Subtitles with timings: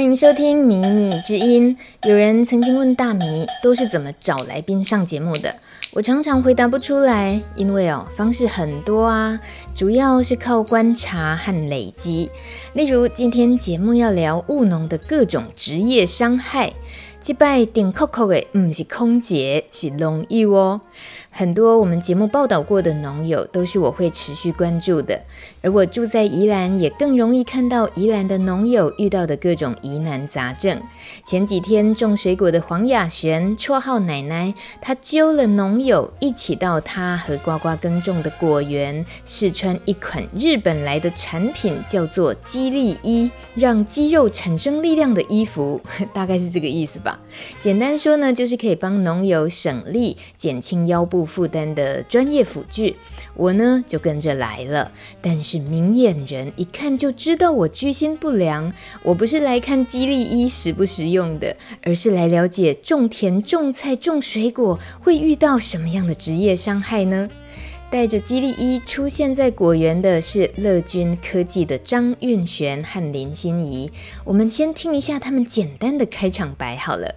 [0.00, 1.76] 欢迎收听《迷你之音》。
[2.08, 5.54] 有人曾经问大米，都是怎么找来宾上节目的？
[5.92, 9.38] 我常常回答不出来，因为哦，方式很多啊，
[9.74, 12.30] 主要是靠观察和累积。
[12.72, 16.72] 例如，今天节目要聊务农的各种职业伤害。
[17.20, 20.80] 击败顶扣扣的不是空姐，是农友哦。
[21.30, 25.18] 很多我们节目报道过的农友，都是我会持续关注的。
[25.62, 30.82] 而我住在宜兰，也更容易看到宜兰的农友遇到的各种疑难杂症。
[31.24, 45.80] 前几天种水果的黄雅璇，绰号奶奶，她揪了农友一起到她和呱呱耕种的果园，试穿一款日本来的产品，叫做肌力衣，让肌肉产生力量的衣服，
[46.12, 47.18] 大概是这个意思吧。
[47.60, 52.96] 简单说呢，就是可以帮农友省力、减轻腰部负担的专业辅具。
[53.34, 58.72] 我呢就跟着来了，但是明眼人一看就知道我居心不良。
[59.02, 67.28] 我不是来看肌力衣实不实用的，而是来了解种田、种菜、种水果会遇到什么样的职业伤害呢？
[67.90, 73.90] 带着肌力衣出现在果园的是乐君科技的张韵璇和林心怡。
[74.24, 77.16] 我们先听一下他们简单的开场白好了。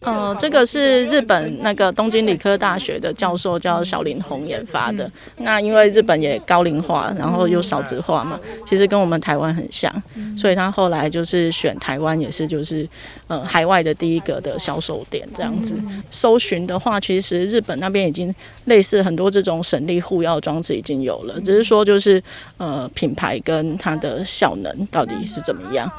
[0.00, 5.10] 呃，这个是日本那个东京理科大学的教授叫小林宏研发的。
[5.38, 9.92] 那因为日本也高龄化，然后又少子化嘛，其实跟我们台湾很像，
[10.36, 12.88] 所以他后来就是选台湾，也是就是
[13.26, 15.76] 呃海外的第一个的销售点这样子。
[16.10, 18.32] 搜寻的话，其实日本那边已经
[18.66, 22.22] 类似很多这种省力护药装置已经有了，只是说就是
[22.56, 25.90] 呃品牌跟它的效能到底是怎么样。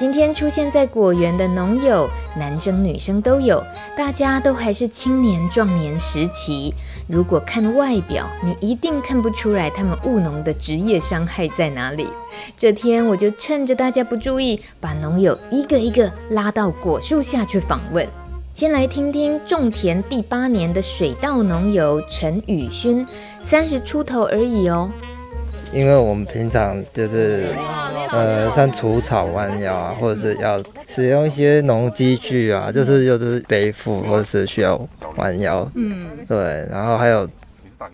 [0.00, 3.62] 今天出现在果园的农友，男生女生都有，
[3.94, 6.72] 大家都还是青年壮年时期。
[7.06, 12.08] 如果看外表，你一定看不出来他们务农的职业伤害在哪里。
[12.56, 18.08] 这天我就趁着大家不注意，把农友一个一个拉到果树下去访问。
[18.54, 23.06] 先来听听种田第八年的水稻农友陈宇勋，
[23.42, 24.90] 三十出头而已哦。
[25.74, 27.54] 因为我们平常就是，
[28.12, 34.80] 呃，像除草弯腰啊，或者是要使用一些农机具啊，就是就是背负或者是需要
[35.16, 37.28] 弯腰，嗯，对，然后还有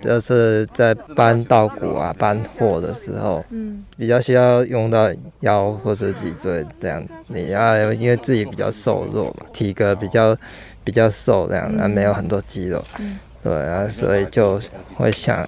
[0.02, 5.10] 就是在搬稻谷啊、搬货的时候，嗯，比较需要用到
[5.40, 10.36] 腰或者脊椎这样，你要因为自己比较瘦弱嘛，体格比较
[10.82, 13.18] 比较瘦这样，啊，没有很多肌肉，嗯。
[13.42, 14.60] 对啊，所以就
[14.96, 15.46] 会想。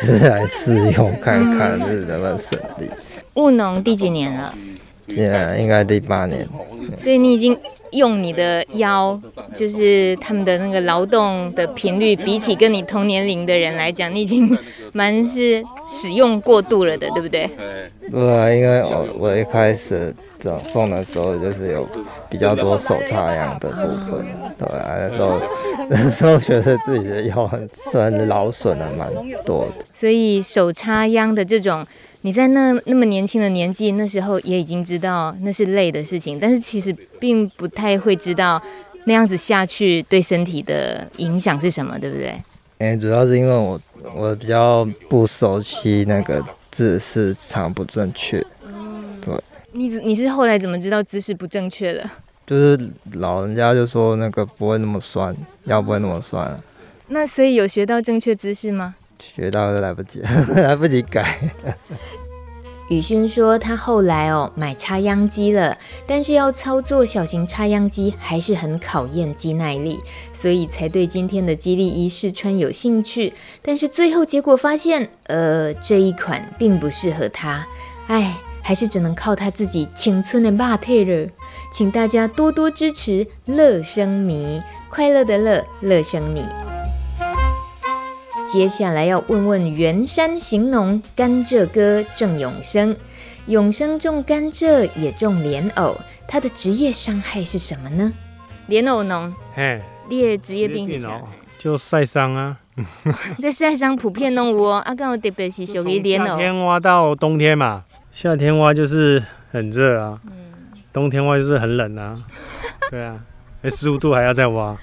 [0.00, 2.90] 就是来试用看看，是怎么省力。
[3.36, 4.54] 务农第几年了？
[5.08, 6.48] 现在应该第八年。
[6.98, 7.56] 所以你已经
[7.92, 9.18] 用你的腰，
[9.54, 14.56] 就是他们的那个劳动的频率，比起跟你同年龄的人来讲，你已经
[14.92, 17.50] 蛮是使用过度了的，对不对？
[18.10, 21.86] 对，因为我我一开始种种的时候，就是有
[22.30, 23.76] 比较多手插秧的部
[24.10, 24.24] 分，
[24.58, 25.40] 对啊，那时候
[25.88, 29.08] 那时候觉得自己的腰算是劳损了蛮
[29.44, 29.84] 多的。
[29.92, 31.84] 所以手插秧的这种。
[32.24, 36.90] 你在那那么年轻的年纪，那时候也已经知道那是累的事情，但是其实
[37.20, 38.60] 并不太会知道
[39.04, 42.42] 那样子下去对身体的影响是什么，对不对？
[42.78, 43.78] 哎，主要是因为我
[44.16, 48.42] 我比较不熟悉那个姿势常不正确。
[49.20, 49.38] 对。
[49.72, 52.08] 你你是后来怎么知道姿势不正确的？
[52.46, 56.58] 就是老人家就说那个不会那么酸，腰不会那么酸。
[57.08, 58.94] 那所以有学到正确姿势吗？
[59.34, 60.20] 学到都来不及，
[60.56, 61.38] 来不及改。
[62.90, 69.98] 宇轩说，他后来哦买插秧机了，但是要操作小型插秧机还是很考验肌耐力，
[70.34, 73.32] 所以才对今天的肌力衣试穿有兴趣。
[73.62, 77.66] 但是最后结果发现，呃，这一款并不适合他，
[78.08, 81.26] 哎，还是只能靠他自己青春的霸体了。
[81.72, 84.60] 请大家多多支持乐生米，
[84.90, 86.44] 快乐的乐，乐生米。
[88.46, 92.94] 接下来要问问员山行农甘蔗哥郑永生，
[93.46, 95.98] 永生种甘蔗也种莲藕，
[96.28, 98.12] 他的职业伤害是什么呢？
[98.66, 101.20] 莲藕农，嘿，你的职业病是啥？
[101.58, 102.58] 就晒伤啊。
[103.40, 106.26] 这晒伤普遍都有哦，啊，刚好特别是属于莲藕。
[106.26, 110.20] 夏天挖到冬天嘛，夏天挖就是很热啊，
[110.92, 112.22] 冬天挖就是很冷啊，
[112.90, 113.18] 对啊，
[113.70, 114.76] 十五度还要再挖，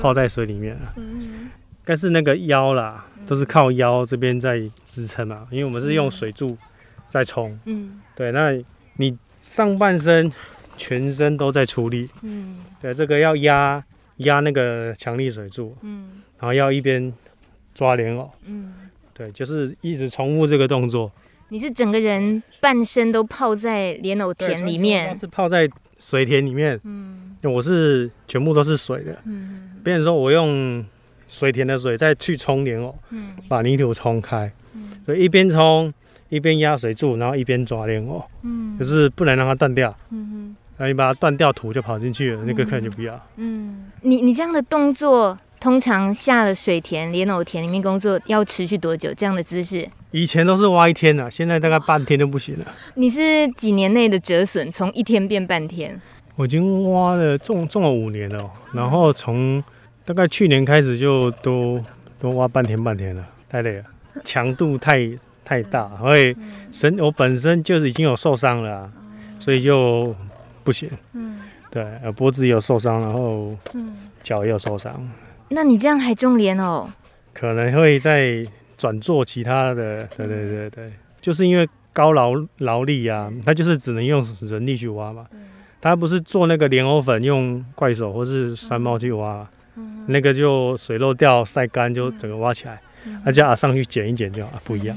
[0.00, 0.92] 泡在水里面啊。
[1.86, 6.58] 但是那个腰啦，都是靠腰这边在支撑嘛，因为我们是用水柱
[7.08, 7.56] 在冲。
[7.64, 8.50] 嗯，对，那
[8.96, 10.30] 你上半身、
[10.76, 12.08] 全身都在出力。
[12.22, 13.84] 嗯，对，这个要压
[14.16, 15.76] 压那个强力水柱。
[15.82, 17.14] 嗯，然后要一边
[17.72, 18.28] 抓莲藕。
[18.46, 18.74] 嗯，
[19.14, 21.12] 对，就是一直重复这个动作。
[21.50, 26.80] 你是整个人半身都泡在莲藕田里面，是泡在水田里面。
[26.82, 29.16] 嗯，我是全部都是水的。
[29.24, 30.84] 嗯，别人说我用
[31.28, 34.50] 水田的水再去冲莲藕，嗯，把泥土冲开。
[34.74, 35.92] 嗯，所以一边冲
[36.28, 38.24] 一边压水柱，然后一边抓莲藕。
[38.42, 39.94] 嗯，就是不能让它断掉。
[40.10, 43.20] 嗯哼，然后你把它断掉，土就跑进去了，那个客人就不要。
[43.36, 45.38] 嗯，你你这样的动作。
[45.58, 49.12] 通常下了水田、莲藕田里面工作要持续多久？
[49.16, 49.88] 这样的姿势？
[50.10, 52.64] 以前都是挖一天啊，现在大概半天就不行了。
[52.94, 55.98] 你是几年内的折损，从一天变半天？
[56.36, 59.64] 我已经挖了种种了五年了，然后从
[60.06, 61.82] 大概去年开始就都
[62.18, 63.84] 都挖半天半天了，太累了，
[64.24, 65.10] 强度太
[65.44, 66.34] 太大，所以
[66.72, 68.92] 身我本身就是已经有受伤了啊，
[69.40, 70.14] 所以就
[70.62, 70.88] 不行。
[71.12, 73.56] 嗯，对，脖子也有受伤，然后
[74.22, 75.06] 脚也有受伤。
[75.48, 76.88] 那你这样还种莲藕？
[77.32, 78.46] 可能会再
[78.78, 85.26] 转做其他的，对对对对，就是因为高劳劳力啊，他就是只能用人力去挖嘛，
[85.80, 89.48] 他不是做那个莲藕粉用怪手或是山猫去挖，
[90.06, 92.80] 那个就水漏掉晒干就整个挖起来，
[93.24, 94.96] 那就啊上去剪一剪就好，不一样。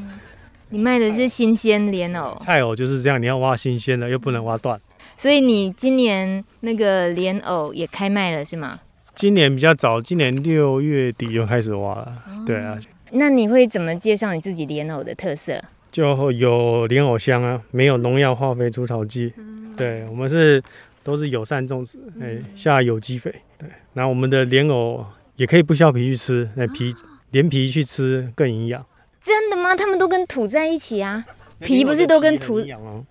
[0.70, 2.38] 你卖的是新鲜莲藕？
[2.42, 4.80] 菜藕就是这样，你要挖新鲜的，又不能挖断。
[5.18, 8.80] 所以你今年那个莲藕也开卖了是吗？
[9.16, 12.24] 今年比较早，今年六月底就开始挖了。
[12.28, 12.78] 哦、对啊，
[13.12, 15.60] 那你会怎么介绍你自己莲藕的特色？
[15.92, 19.34] 就有莲藕香啊，没有农药、化肥、除草剂。
[19.38, 20.64] 嗯、对，我们是
[21.04, 23.34] 都是友善种植，哎、嗯，下有机肥。
[23.60, 26.96] 对，然后我们的莲藕也可以不削皮去吃，那皮
[27.30, 28.84] 连皮去吃更营养。
[29.22, 29.76] 真的吗？
[29.76, 31.24] 他们都跟土在一起啊？
[31.60, 32.60] 皮不是都跟土？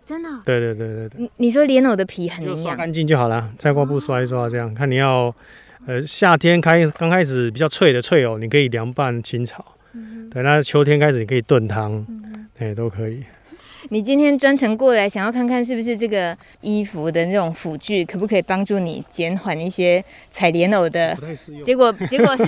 [0.05, 0.29] 真的？
[0.45, 1.11] 对对对对对。
[1.19, 5.33] 你你说莲藕的皮很营养，刷干净就好了，菜瓜布刷一刷，这样、哦、看你要。
[5.87, 9.65] 呃，夏天开刚开始比较脆的脆藕，你可以凉拌清炒。
[9.95, 13.25] 嗯、对，那秋天开始你可以炖汤，哎、嗯欸，都可以。
[13.91, 21.15] 你今天专程过来，想要看看是不是这个衣服的那种辅具，可不可以帮助你减缓一些采莲藕的？
[21.15, 21.63] 不太适用。
[21.63, 22.45] 结果结果是，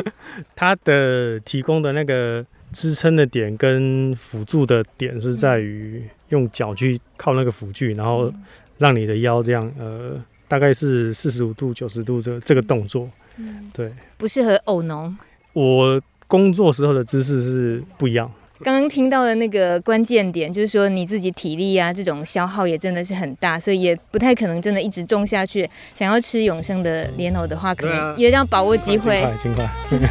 [0.56, 8.32] 它的提供的那个支撑的点跟辅助的点是在于用脚去靠那个辅具，然后
[8.78, 10.22] 让你的腰这样呃。
[10.50, 15.16] 大概是四十五度、九十度这这个动作，嗯，对，不适合偶农。
[15.52, 18.28] 我工作时候的姿势是不一样。
[18.62, 25.68] 刚刚听到的那个关键点，就是说你自己体力啊，这种消耗也真的是很大，所以也不太可能真的一直种下去。
[25.94, 29.26] 想要吃永生的莲藕的话，可能也要把握机会。
[29.42, 30.10] 尽快，尽快。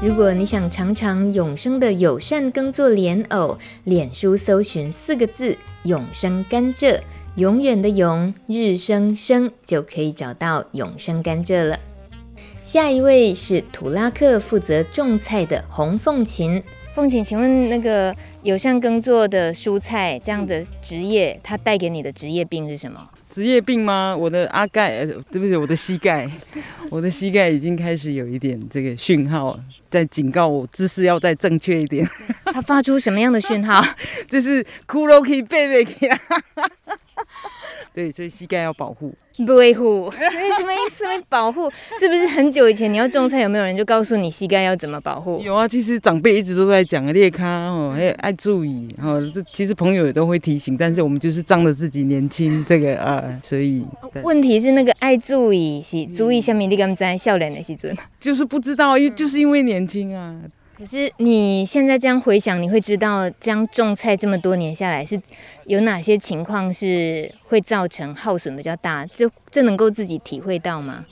[0.00, 7.00] 如果你想尝尝永生的友善耕作莲藕，脸书搜寻四个字“永生甘蔗”。
[7.36, 11.80] 永远的永，日生生，就可以找到永生甘蔗了。
[12.62, 16.62] 下一位是土拉克负责种菜的洪凤琴。
[16.94, 23.08] 凤姐，请问那个有像耕作的蔬菜这样的职业，它带给你的职业病是什么？
[23.30, 24.14] 职业病吗？
[24.14, 26.28] 我的阿盖，呃，对不起，我的膝盖，
[26.90, 29.58] 我的膝盖已经开始有一点这个讯号，
[29.90, 32.06] 在警告我姿势要再正确一点。
[32.52, 33.82] 它发出什么样的讯号？
[34.28, 36.20] 就是骷髅可以背背起来。
[37.94, 39.12] 对，所以膝盖要保护，
[39.46, 40.10] 维护。
[40.10, 41.04] 什么意思？
[41.28, 41.70] 保护
[42.00, 45.40] 是不是很久以前你要种菜，有没有人就告诉你膝盖要怎么保护？
[45.42, 49.20] 有啊，其实长辈一直都在讲裂开哦，还爱注意哦。
[49.34, 53.84] 这其实朋友也都会提醒，但是我们就是仗着自己年轻， 这个啊，所以
[54.22, 60.36] 问题是那个爱注意是注意下面你敢在笑脸的时阵，就是不知道，因就是因为年轻啊。
[60.82, 65.16] 可是你现在这样回想，你会知道这样种菜这么多年下来，是
[65.66, 69.06] 有哪些情况是会造成耗损比较大？
[69.06, 71.06] 这这能够自己体会到吗？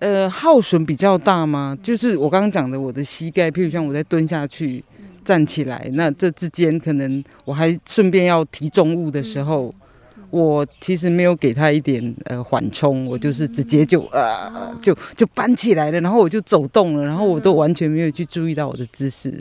[0.00, 1.78] 呃，耗损比较大吗？
[1.80, 4.84] 就是我刚刚讲的，我的膝盖，譬如像我在蹲下去、
[5.24, 9.72] 站起来，那这之间可能我还顺便要提重物的时候。
[10.34, 19.32] 我其实没有给他一点呃缓冲，我就是直接就呃就就搬起来了，然后我就走动了，然后我都完全没有去注意到我的姿势。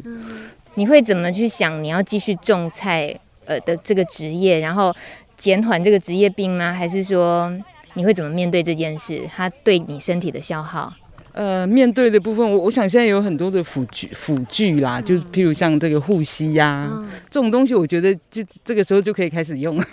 [0.76, 4.94] 你会怎么去想你要继续种菜呃的这个职业，然后
[5.36, 6.72] 减缓这个职业病吗？
[6.72, 7.52] 还是说
[7.96, 9.24] 你会怎么面对这件事？
[9.36, 10.94] 它对你身体的消耗？
[11.34, 19.84] 呃，面对的部分，我我想现在有很多的辅具辅具啦，就譬如像这个护膝呀、啊嗯，这种东西，我觉得就这个时候就可以开始用了。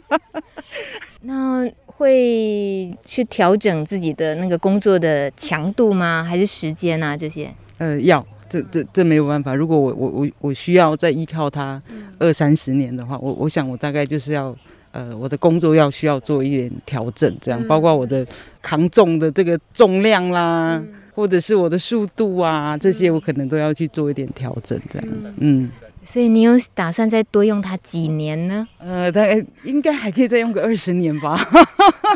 [1.22, 6.22] 那会去调整自己的那个工作的强度吗？
[6.22, 7.16] 还是时间啊？
[7.16, 7.50] 这些？
[7.78, 9.54] 呃，要，这这这没有办法。
[9.54, 11.82] 如果我我我我需要再依靠它
[12.18, 14.54] 二三十年的话，我我想我大概就是要。
[14.90, 18.26] 呃，我的工作要需要做一点调整，这样包括我的
[18.62, 25.08] 扛重的这个重量啦，嗯、或者是我的速度啊，这些我可能都要去做一点调整，这样。
[25.36, 25.70] 嗯，
[26.04, 28.66] 所以你有打算再多用它几年呢？
[28.78, 31.38] 呃，大概应该还可以再用个二十年吧。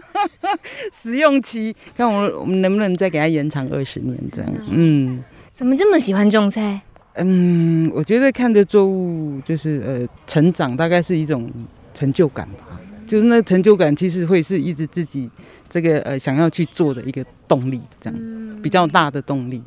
[0.93, 4.51] 使用期，看我们我们能不能再给它延长二十年这样。
[4.71, 6.81] 嗯，怎么这么喜欢种菜？
[7.17, 11.51] 嗯，我觉得看着作物就是呃成长，大概是一种。
[11.93, 15.31] 成就感吧，就是那成就感，其实会是一直自己
[15.69, 19.63] 这个呃想要去做的一个动力，这样比较大的动力。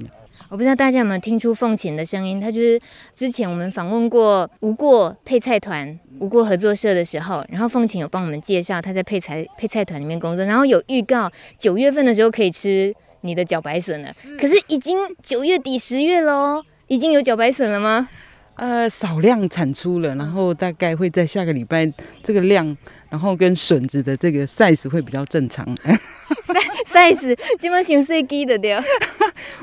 [0.48, 2.80] 我不知道大家有没有听出凤琴的声音，他就是
[3.16, 14.14] 之前我们访问过无过配菜团、无过合作社的时候，然后凤琴有帮我们介绍他在配菜配菜团里面工作，然后有预告九月份的时候可以吃你的茭白笋了。
[14.40, 18.08] 可是已经九月底十月了哦，已经有茭白笋了吗？
[18.56, 21.92] 呃，少量产出了，然后大概会在下个礼拜
[22.24, 22.76] 这个量，
[23.10, 25.66] 然后跟笋子的这个 size 会比较正常。
[26.86, 28.58] size 基本上是低的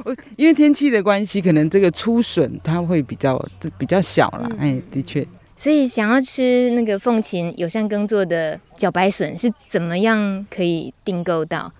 [0.04, 0.14] 我。
[0.36, 3.42] 因为天气的关系，可能这个初笋它会比较
[3.78, 4.50] 比较小了。
[4.58, 5.26] 哎，的确。
[5.56, 11.72] 所以想要吃那个凤琴友善耕作的茭白笋，是怎么样可以订购到？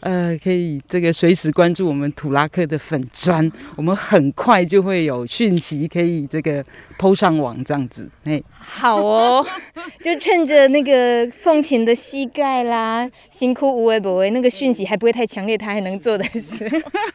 [0.00, 6.64] 呃，可以这个随时关注我们土拉克的粉砖，我们很快就会有讯息可以这个
[6.98, 8.08] PO 上网这样子。
[8.24, 9.46] 哎，好哦，
[10.00, 16.66] 就趁着那个凤琴的膝盖啦，辛苦无为不为，那个讯息还不会太强烈，他还能做的事。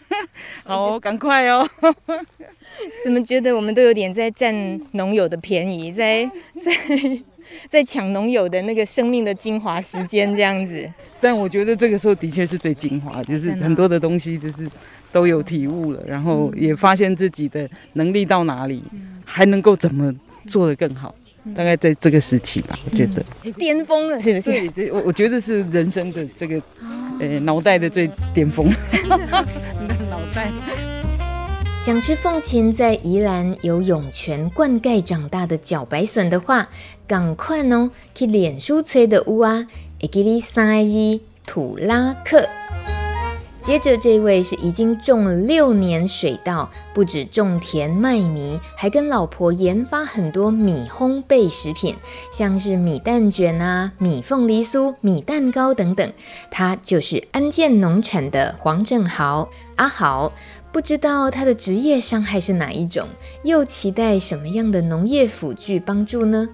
[0.63, 1.67] 好哦，赶快哦。
[3.03, 4.53] 怎么觉得我们都有点在占
[4.91, 6.29] 农友的便宜，在
[6.61, 6.71] 在
[7.69, 10.89] 在抢农友的那个生命的精华时间这样子？
[11.21, 14.69] 但我觉得这个时候的确是最精华，就是很多的东西就是
[15.11, 18.83] 都有体悟了，然后也发现自己的能力到哪里，
[19.23, 20.13] 还能够怎么
[20.47, 21.13] 做得更好。
[21.53, 24.67] 大概在这个时期吧，我觉得巅峰了，是不是？
[24.71, 26.59] 对，我我觉得是人生的这个
[27.19, 28.67] 呃脑袋的最巅峰。
[28.67, 28.97] 你
[29.87, 30.49] 的脑袋。
[31.85, 36.67] 想吃凤琴在宜兰有涌泉灌溉长大的茭白笋的话，
[37.05, 39.67] 赶快哦去脸书催的屋啊！
[40.01, 42.49] 会记你三个字土拉克。
[43.61, 51.95] 接着这位是已经种了六年水稻，不止种田卖米，还跟老婆研发很多米烘焙食品，
[52.31, 56.11] 像是米蛋卷啊、米凤梨酥、米蛋糕等等。
[56.49, 60.31] 他就是安建农产的黄正豪阿豪，
[60.75, 63.07] 不知道他的职业伤害是哪一种，
[63.45, 66.49] 又期待什么样的农业辅具帮助呢？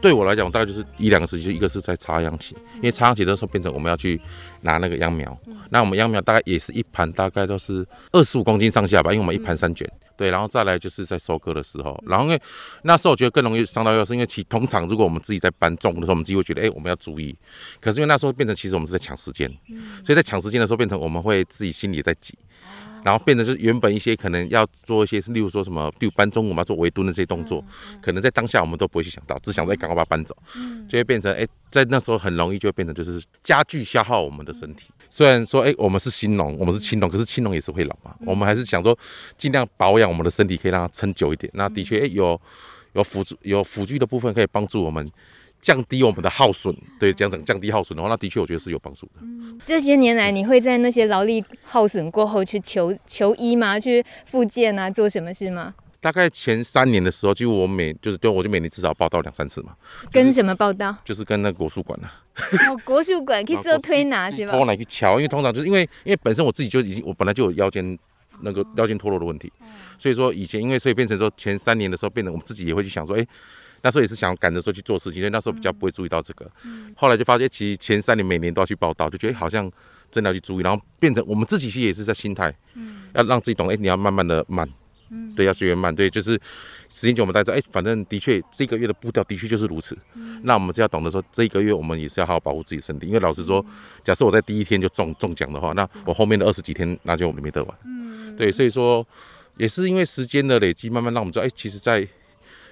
[0.00, 4.20] 对我来讲，大概就是一两个时期，就一个是在插秧期，因为插秧期的时候变成我们要去
[4.62, 12.42] 拿那个秧苗，那我们秧苗大概也是一盘，大概都是二十五公斤上下吧，因为我们一盘三卷，对，然后再来就是在收割的时候，然后因为
[12.82, 17.36] 那时候我觉得更容易伤到腰，是因为其通常如果我们自己在搬重的时候，我们自己会觉得哎，我们要注意，
[17.80, 19.48] 可是因为那时候变成其实我们是在抢时间，
[20.02, 22.36] 所以在抢时间的时候变成我们会自己心里在挤。
[23.04, 27.64] 然后变得就是原本一些可能要做一些，例如说什么，比如搬中午嘛，做围蹲的这些动作，
[28.02, 30.36] 可能在当下我们都不会去想到，只想着赶快把它搬走，
[30.88, 34.90] 就会变成哎，在那时候很容易就会变成就是加剧消耗我们的身体。
[35.08, 38.96] 虽然说哎，我们是新农，我们是青农，可是青农也是会老嘛，我们还是想说
[39.36, 41.50] 尽量保养我们的身体，可以让它撑久一点。
[41.54, 42.40] 那的确哎，有
[42.92, 45.08] 有辅助有辅具的部分可以帮助我们。
[45.60, 49.12] 降低我们的耗损，对，这样子降低耗损的话，那的确我觉得是有帮助的。
[49.20, 53.78] 嗯，这些年来，你会在那些劳力耗损过后去求求医吗？
[53.78, 55.74] 去复健啊，做什么事吗？
[56.00, 59.74] 大概前三年的时候，几乎我每就是对，我就每年至少报道两三次嘛。
[60.10, 60.96] 跟什么报道？
[61.04, 62.24] 就是跟那个国术馆啊。
[62.70, 64.56] 哦，国术馆可以做推拿是吧？
[64.56, 67.98] 我来去瞧，因为通常就是因为因为本身我自己就已经我本来就有腰间
[68.40, 69.52] 那个腰间脱落的问题，
[69.98, 73.26] 所以说以前因为所以变成说前三年的时候，变成我们自己也会去想说，哎。
[73.82, 76.50] 那时候也是想赶着说去做事情，因为那时候比较不会注意到这个。
[76.96, 79.70] 后来就发现，其实前三年每年都要去报道，就觉得好像
[80.10, 82.54] 真的要去注意，然后变成我们自己其实也是在心态，
[83.14, 84.68] 要让自己懂，哎，你要慢慢的慢，
[85.34, 86.32] 对，要学越慢，对，就是
[86.88, 89.96] 时间久我们大家哎，反正的确这个月的步调的确就是如此。
[90.42, 93.64] 那我们就要懂得说，这一个月我们也是要好好保护自己身体，因为老实说，
[94.04, 97.78] 假设我在第一天就中中奖的话，那我后面的二十几天那就没得玩。
[98.36, 99.06] 对，所以说
[99.56, 102.06] 也是因为时间的累积，慢慢让我们知道，哎，其实，在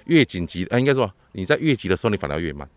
[0.09, 2.67] 越紧急，啊，应该说你在越急的时候，你反而越慢。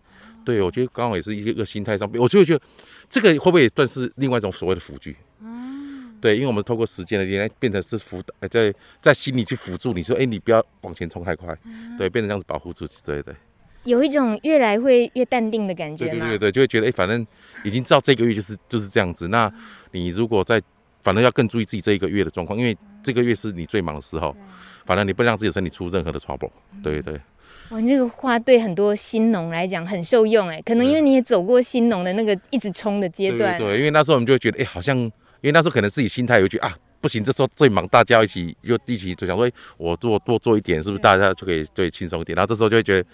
[0.45, 2.65] 对，我觉得刚好也是一个心态上，我就会觉得
[3.09, 5.17] 这个会不会也算是另外一种所谓的辅具？
[6.21, 11.53] 对，因为我们透过时间的力量，变成是辅导，在在心里去辅助你说，哎，你不要往前冲太快，
[11.99, 13.35] 对，变成这样子保护自己，对对。
[13.85, 17.27] 有一种越来会越淡定的感觉对对对对，就会觉得哎，反正
[17.65, 19.27] 已经知道这个月就是就是这样子。
[19.27, 19.53] 那
[19.91, 20.62] 你如果在，
[21.03, 24.35] 反正要更注意自己这一个月的状况，因为这个月是你最忙的时候。
[24.85, 26.50] 反正你不让自己身体出任何的 trouble。
[26.82, 27.21] 对对。
[27.71, 33.56] 哇，你这个话对很多新农来讲很受用哎，可能因为你也走过新农的那个一直冲的阶段。
[33.59, 42.35] 对，对，因为那时候我们就会觉得，哎，好像，因为那时候可能自己心态有觉得啊，不行，这时候最忙，大家一起又一起就想说，我多多做一点，是不是大家就可以对轻松一点？
[42.35, 43.09] 然后这时候就会觉得。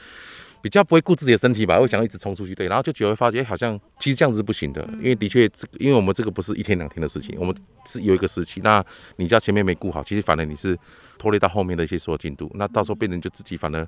[0.60, 7.54] 比较不会顾自己的身体吧，会想要一直冲出去，对，然后就觉得会发觉，哎，好像其实这样子是不行的，因为的确，这因为我们这个不是一天两天的事情，我们
[7.86, 8.60] 是有一个时期。
[8.62, 8.84] 那
[9.16, 10.78] 你家前面没顾好，其实反而你是
[11.16, 13.86] 拖累到后面的一些所有进度，那到时候变成就自己反而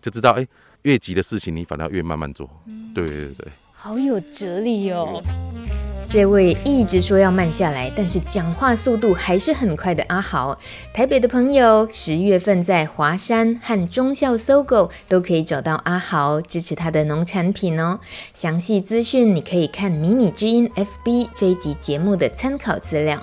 [0.00, 0.46] 就知道，哎，
[0.82, 2.48] 越急的事情你反而要越慢慢做，
[2.94, 3.48] 对对对。
[3.72, 5.22] 好有哲理哦！
[6.10, 10.58] 这位一直说要慢下来，但是讲话速度还是很快的阿豪，
[10.90, 18.00] 台北的朋友十月份在华山和中孝搜狗都可以找到阿豪，支持他的农产品哦。
[18.32, 20.66] 详细资讯你可以看《迷你之音》
[21.04, 23.22] FB 这一集节目的参考资料。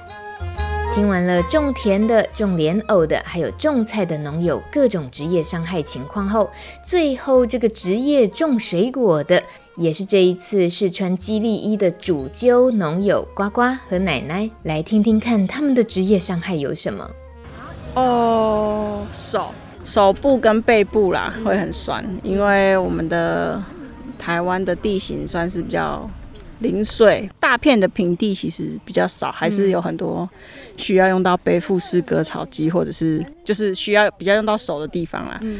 [0.93, 6.51] 听完了种田的、种莲藕的，还有种菜的农友各种职业伤害情况后，
[6.83, 9.41] 最后这个职业种水果的。
[9.77, 17.09] 也是这一次试穿肌力衣的主揪农友呱呱和奶奶，来听听看他们的职业伤害有什么。
[17.95, 19.51] 哦，手
[19.83, 23.61] 手部跟背部啦会很酸，因为我们的
[24.17, 26.09] 台湾的地形算是比较
[26.59, 30.29] 零碎，大片的平地其实比较少，还是有很多
[30.77, 35.37] 需要用到背负式割草机或者是就是需要比较用到手的地方啦。
[35.41, 35.59] 嗯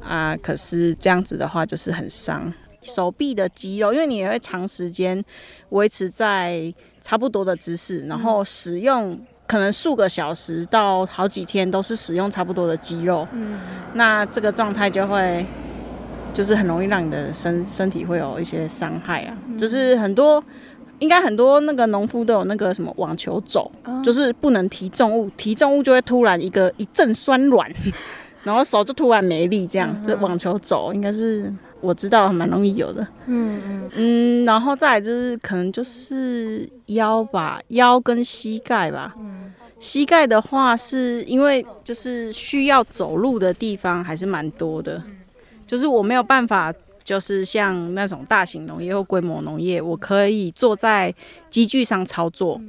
[0.00, 2.52] 啊，可是这样子的话就是很伤。
[2.88, 5.24] 手臂的肌肉，因为你也会长时间
[5.68, 9.16] 维持在差不多的姿势，然后使用
[9.46, 13.60] 可能数个小时到好几天都是使用差不多的肌肉，嗯，
[13.94, 15.46] 那这个状态就会
[16.32, 20.42] 就是很容易让你的身身体会有一些伤害啊，就是很多
[20.98, 23.70] 应该很多那个农夫都有那个什么网球肘，
[24.04, 27.70] 就是不能提重物，提重物就会突然一个一阵酸软，
[28.44, 31.52] 然后手就突然没力，这样就网球肘应该是。
[31.80, 33.90] 我知道蛮容易有的，嗯嗯。
[33.94, 39.14] 嗯，然后再来就是可能就是腰吧，腰跟膝盖吧。
[39.18, 45.02] 嗯，膝盖的话是因为就是需要走路的地方还是蛮多的，
[45.66, 51.14] 就是我没有办法，就是像那种大型农业或规模农业，我可以坐在
[51.48, 52.60] 机具上操作，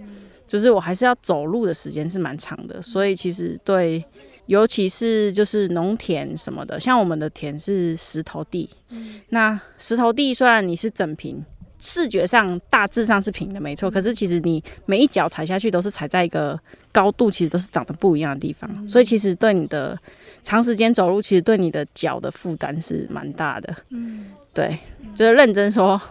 [0.47, 4.05] 就是我还是要走路的时间是蛮长的，所以其实对。
[4.49, 11.45] 尤其是就是农田什么的，像我们的田是石头地，嗯、那石头地虽然你是整平，
[11.77, 16.59] 视觉上大致上是平的，没错，可是其实你每一脚踩下去都是踩在一个
[16.91, 19.95] 高度，其实都是长得不一样的地方，嗯、所以其实对你的
[20.41, 23.75] 长时间走路，其实对你的脚的负担是蛮大的。
[23.91, 24.79] 嗯，对，
[25.13, 26.01] 就是认真说，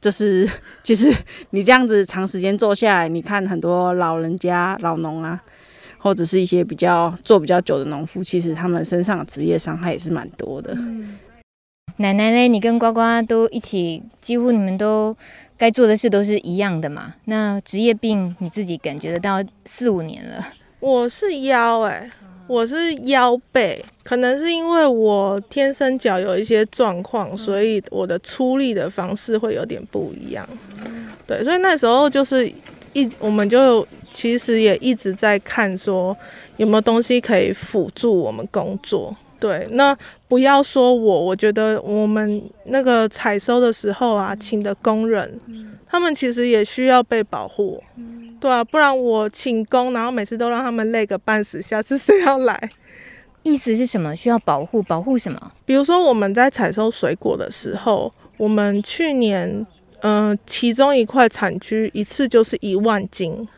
[0.00, 0.48] 就是
[0.84, 1.12] 其实
[1.50, 5.42] 你这样子长时间坐下来，你看很多老人家老农啊。
[6.02, 10.74] 或者是一些比较做比较久的农夫，其实他们身上的职业伤害也是蛮多的。
[10.74, 11.16] 嗯、
[11.98, 15.16] 奶奶嘞，你跟呱呱都一起，几乎你们都
[15.56, 17.14] 该做的事都是一样的嘛？
[17.26, 20.44] 那职业病你自己感觉得到四五年了？
[20.80, 22.10] 我是腰哎、欸，
[22.48, 30.44] 我是腰背，可能是因为我天生脚有一些状况，所以我的出力的方式会有点不一样。
[31.28, 32.52] 对，所以那时候就是
[32.92, 33.86] 一我们就。
[34.12, 36.16] 其实也一直在看，说
[36.56, 39.12] 有没有东西可以辅助我们工作。
[39.40, 39.96] 对，那
[40.28, 45.36] 不要说我，我觉得我们那个采收的时候啊，请的工人，
[45.88, 47.82] 他们其实也需要被保护。
[48.38, 52.70] 对啊，不然我请工，然后每次都让他们累个半死，下次谁要来？
[53.42, 54.14] 意思是什么？
[54.14, 54.80] 需要保护？
[54.84, 55.52] 保护什么？
[55.64, 59.48] 比如说我们在采收水果的时候，我们去年，
[60.02, 63.48] 嗯、呃，其中一块产区一次就是一万斤。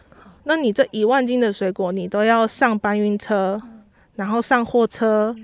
[0.47, 3.61] 那你这一万斤的水果，你都要上搬运车，
[4.17, 5.35] 然后上货车，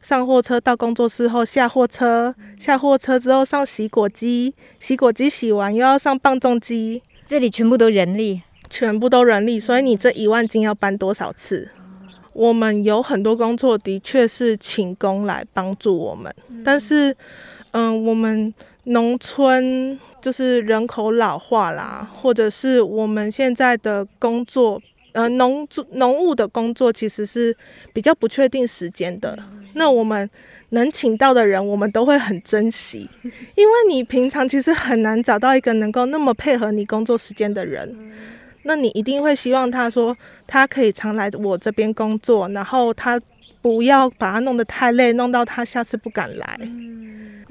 [0.00, 11.68] 上货车到工作室后下货车，下货车之后上洗果机，洗果机洗完又要上磅重机，这里全部都人力，全部都人力，所以你这一万斤要搬多少次？
[12.32, 16.34] 我们有很多工作的确是请工来帮助我们，
[16.64, 17.14] 但是，
[17.72, 18.54] 嗯，我们。
[18.88, 24.80] 农村就是人口老化啦，或者是我们现在的工作，
[25.12, 27.56] 呃，农农务的工作其实是
[27.92, 29.38] 比较不确定时间的。
[29.74, 30.28] 那我们
[30.70, 33.08] 能请到的人，我们都会很珍惜，
[33.54, 37.96] 因为你平常其实很难找到一个能够那么配合你工作时间的人。
[38.62, 43.20] 那你一定会希望他说他可以常来我这边工作，然后他
[43.60, 46.58] 不要把他弄得太累，弄到他下次不敢来。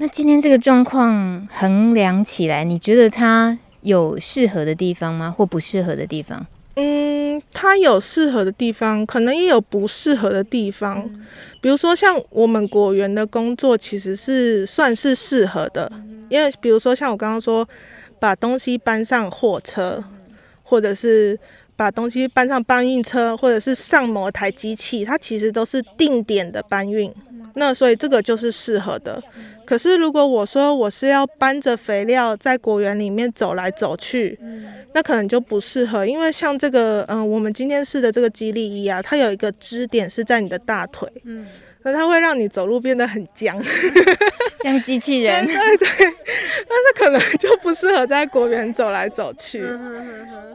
[0.00, 5.28] 那今天这个状况衡量起来，你觉得它有适合的地方吗？
[5.28, 6.46] 或不适合的地方？
[6.76, 11.04] 嗯，它有适合的地方，可能也有不适合的地方。
[11.10, 11.26] 嗯、
[11.60, 17.68] 比如说，像我们果园的工作，其实是算是适合的，嗯、因为比如说像我刚刚说，
[18.20, 20.04] 把东西搬上货车，
[20.62, 21.36] 或者是
[21.74, 27.12] 把东西搬上搬运车，或者是上某台机器，它其实都是定点的搬运。
[27.54, 29.20] 那所以这个就是适合的。
[29.68, 34.38] 可是如果我说我是要搬着肥料在果园里面走来走去，
[34.94, 41.46] 那可能就不适合，因为像这个，嗯、呃，我们今天试的这个肌力衣啊，它有一个支点是在你的大腿，嗯，
[41.82, 43.62] 那它会让你走路变得很僵，
[44.64, 45.86] 像机器人， 对对，
[46.66, 49.62] 那它可能就不适合在果园走来走去。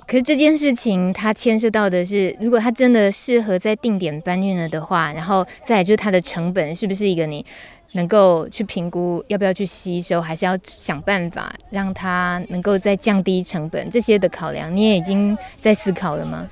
[0.08, 7.46] 可是这件事情它牵涉到的是，如果它真的适合在定点搬运了的话，然后再来就是它的成本是不是一个你
[7.94, 16.48] 能够去评估要不要去吸收，还是要想办法让它能够再降低成本，这些的考量，你也已经在思考了吗？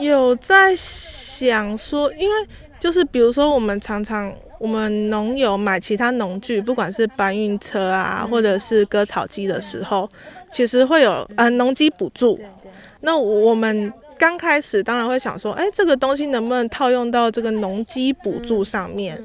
[0.00, 2.34] 有在想说，因为
[2.80, 10.08] 就是比如说，我们常常我们农友买其他农具，不管是搬运车啊，或者是割草机的时候，
[10.50, 12.40] 其实会有呃农机补助。
[13.00, 19.22] 那我们刚开始当然会想说，哎，这个东西能不能套用到这个农机补助上面？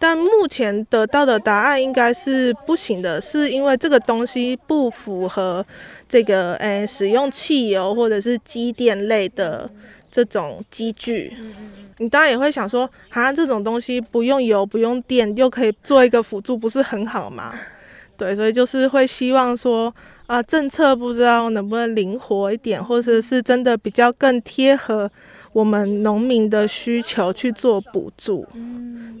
[0.00, 5.64] 但目前得到的答案应该是不行的，是因为这个东西不符合
[6.08, 9.70] 这个诶、使用汽油或者是机电类的
[10.10, 11.36] 这种机具。
[11.98, 17.54] 你当然也会想说，啊，这种东西不用油不用电又可以做一个辅助，不是很好吗？
[18.16, 19.94] 对，所以就是会希望说
[20.26, 25.10] 啊，政策不知道能不能灵活一点，或者是真的比较更贴合。
[25.52, 28.46] 我们农民的需求去做补助，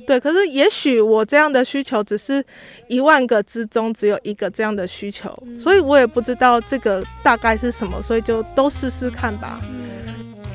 [0.06, 0.20] 对。
[0.20, 2.44] 可是也许我这样的需求只是
[2.86, 9.60] 一万个之中只有一个这样的需求，所以我也不知道这个大概是什么，所以就都试试看吧。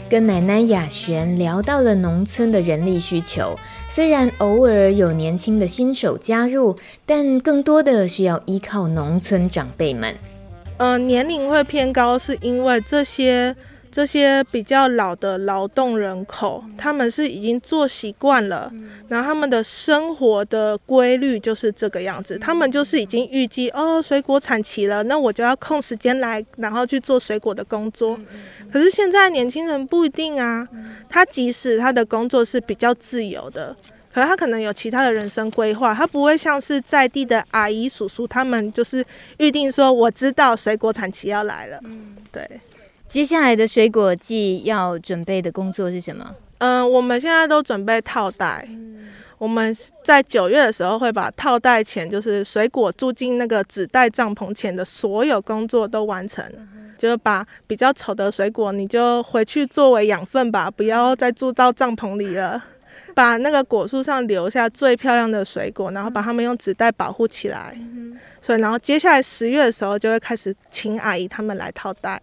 [0.09, 3.53] 跟奶奶雅璇聊到了农村的人力需求，
[3.89, 10.15] 虽然偶尔有年轻的新手加入，但更多的是要依靠农村长辈们。
[10.77, 13.53] 呃，年龄会偏高，是因为这些。
[13.95, 18.69] 这些比较老的劳动人口，他们是已经做习惯了，
[19.08, 22.38] 然后他们的生活的规律就是这个样子。
[22.38, 28.19] 他们就是已经预计哦，水果产期了，那我就要空时间来，然后去做水果的工作。
[28.69, 30.67] 可是现在年轻人不一定啊，
[31.08, 33.73] 他即使他的工作是比较自由的，
[34.13, 39.05] 可是他可能有其他的人生规划，他不会像是在地的阿姨叔叔他们就是
[39.38, 41.79] 预定说，我知道水果产期要来了，
[42.34, 42.60] 对。
[43.15, 46.36] 接下来的水果季要准备的工作是什么？
[46.58, 48.67] 嗯、我们现在都准备套袋。
[49.38, 49.73] 我们
[50.04, 56.43] 在九月的时候会把套袋前，就是水果住进那个纸袋帐篷前的所有工作都完成。
[56.97, 62.62] 就是把比较丑的水果，你就回去作为养分吧，不要再住到帐篷里了。
[63.13, 67.73] 把那个果树上留下最漂亮的水果，然后把它们用纸袋保护起来。
[68.41, 72.21] 所以，然后接下来十月的时候就会开始请阿姨他们来套袋。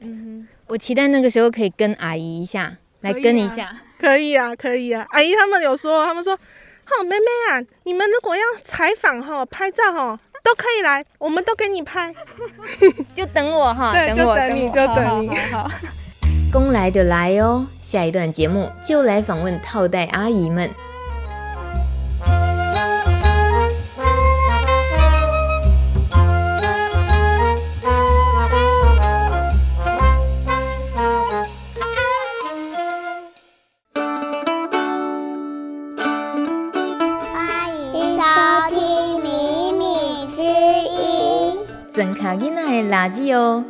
[0.69, 3.77] 我期待那个时候可以跟阿姨一下，来跟一下。
[3.99, 5.07] 可以啊，可以啊。
[5.11, 12.15] 阿姨他们有说，他们说，好妹妹啊，你们如果要采访哈、拍照哈，都可以来，我们都给你拍。
[13.15, 15.37] 就等我哈，等我，等你，就等你。
[15.53, 15.71] 好，
[16.51, 17.67] 公来的来哦。
[17.81, 20.71] 下一段节目就来访问套袋阿姨们。
[42.11, 43.65] 卡吉奈垃圾哦！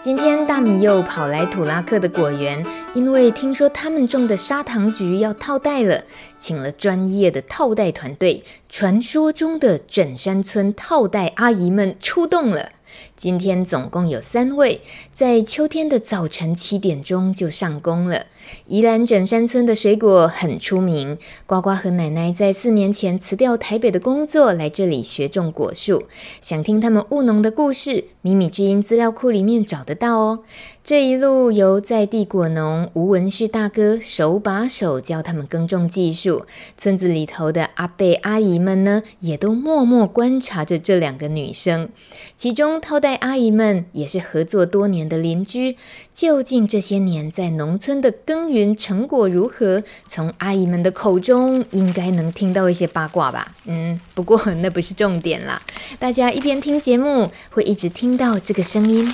[0.00, 6.02] 今天大米又跑来土拉克的果园，因为听说他们种的砂糖橘要套袋了，
[6.38, 12.70] 请了专业的套袋团队，传说中的枕山村套袋阿姨们出动了。
[13.14, 14.80] 今天总共有三位，
[15.12, 18.26] 在秋天的早晨七点钟就上工了。
[18.66, 26.04] 宜兰枕山村的水果很出名，呱呱和奶奶在四年前辞掉台北的工作，来这里学种果树。
[26.40, 30.40] 想听他们务农的故事，米米之音资料库里面找得到哦。
[30.84, 36.46] 这一路由在地果农吴文旭大哥手把手教他们耕种技术，
[36.78, 41.90] 村子里头的阿伯阿姨们呢，也都默默观察着这两个女生。
[42.36, 45.76] 其中套袋阿姨们也是合作多年的邻居，
[46.14, 49.82] 究竟这些年在农村的耕耕耘成果如何？
[50.08, 53.52] 从阿姨们的口中应该能听到一些八卦吧。
[53.66, 55.60] 嗯，不过那不是重点啦。
[55.98, 59.12] 大家一边听节目，会一直听到这个声音。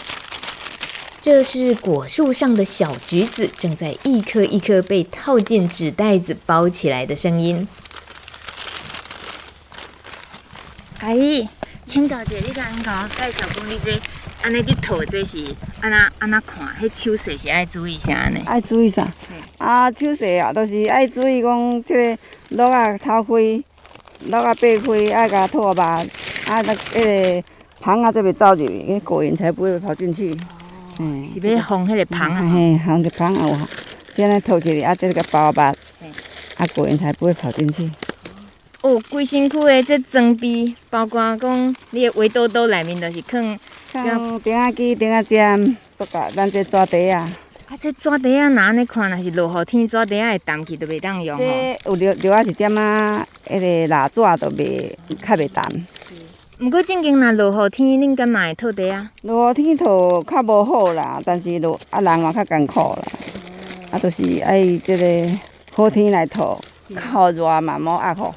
[1.22, 7.66] 这是果树上的小橘子正在一颗一颗被套进纸袋子包起来的声音。
[11.00, 11.48] 阿姨，
[11.86, 13.98] 请教一下，你甲因甲我介绍讲，你这
[14.44, 15.38] 安尼伫套这是
[15.80, 18.38] 安那安那看，迄手势是爱注意啥呢？
[18.44, 19.10] 爱注意啥？
[19.56, 22.18] 啊，手势啊，都、就是爱注意讲，即个
[22.50, 23.64] 落啊头开，
[24.26, 26.04] 落啊背开，爱甲套吧，
[26.46, 27.02] 啊，那迄
[27.40, 27.44] 个
[27.80, 30.36] 芳啊，则袂走入去，那果蝇才不会跑进去。
[30.98, 32.52] 嗯，是要防迄个芳啊？
[32.52, 33.58] 嘿，放个芳啊，有，
[34.14, 35.74] 这样套起来，啊，这个包吧，
[36.58, 37.90] 啊，果蝇才不会跑进去。
[38.82, 43.58] 哦，规身躯的这装备，包括讲你的围兜兜内面，就是放
[43.94, 47.30] 放钉仔机、顶下针，都甲咱这纸袋啊。
[47.68, 51.44] 啊，这纸袋啊，哪安尼看，若是落雨天，纸袋啊会澹去，都袂当用吼。
[51.84, 54.90] 有留留啊一点啊，迄个蜡纸都袂
[55.22, 55.62] 较袂澹。
[56.58, 59.12] 毋过正经若落雨天，恁敢嘛会套袋啊？
[59.22, 63.02] 落雨天套较无好啦，但是落啊人嘛较艰苦啦。
[63.92, 65.38] 啊，就是爱即个
[65.72, 66.60] 好天来套，
[67.12, 68.34] 较热嘛无压好。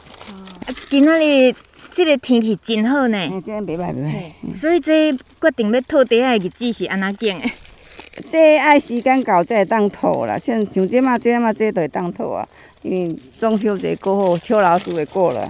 [0.90, 1.56] 今仔日
[1.98, 4.56] 这个天气真好呢，嗯，真袂歹袂歹。
[4.56, 7.50] 所以这决定要套袋仔的日子是安怎定的？
[8.30, 12.48] 这爱时间到才会当套啦，像像这嘛这嘛这都会当套啊。
[12.84, 15.42] 因为中秋节过后，秋老鼠会过了，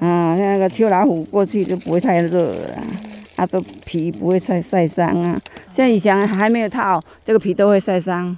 [0.00, 2.82] 啊，像那个秋老虎过去就不会太热了，
[3.36, 5.40] 啊，都皮不会晒晒伤啊。
[5.70, 8.36] 像以前还没有套，这个皮都会晒伤，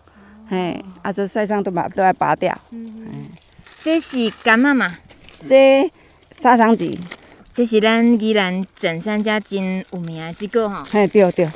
[0.50, 2.54] 嘿，啊，就晒伤都把都要拔掉。
[2.72, 3.24] 嗯，
[3.80, 4.98] 这是干嘛嘛？
[5.48, 5.90] 这
[6.38, 6.96] 砂糖橘，
[7.59, 10.85] 这是咱宜兰整山家真有名的这个吼。
[10.92, 11.49] 嘿，对对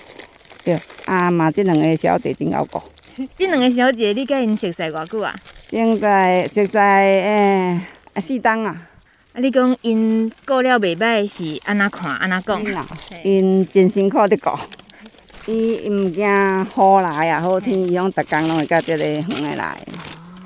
[0.65, 2.83] 对，啊嘛，这两个小姐真好顾。
[3.37, 5.33] 这两个小姐，你甲因熟悉偌久啊？
[5.71, 7.81] 现在熟在诶
[8.15, 8.88] 啊，四冬啊。
[9.33, 12.85] 啊，你讲因顾了袂歹是安怎看安怎讲？
[13.23, 19.79] 因真辛苦伫顾，伊毋惊雨来啊，好天，伊讲逐工拢会甲这个园诶来。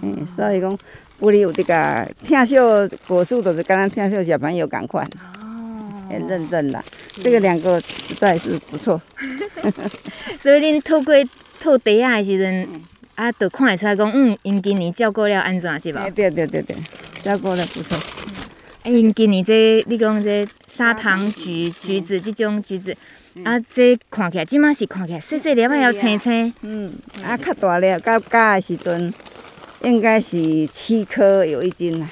[0.02, 0.78] 嗯，所以讲。
[1.20, 2.56] 屋里有这个疼惜
[3.08, 5.08] 果树，就是甲咱疼惜小朋友共款，
[6.08, 6.82] 很认真啦。
[7.22, 9.00] 这个两个实在是不错。
[10.40, 11.14] 所以恁透过
[11.60, 12.68] 套袋啊的时阵，
[13.14, 16.08] 啊，都看得出来讲，嗯，因今年照顾了安怎是吧？
[16.10, 16.76] 对对对对，
[17.22, 17.98] 照顾了不错。
[18.82, 22.96] 哎，因今年这你讲这砂糖橘橘子这种橘子，
[23.44, 26.52] 啊，这看起来即马是看起来细细粒啊，要青青。
[26.62, 26.92] 嗯，
[27.24, 29.12] 啊，较大粒，到加的时阵。
[29.82, 32.08] 应该是七颗有一斤啦。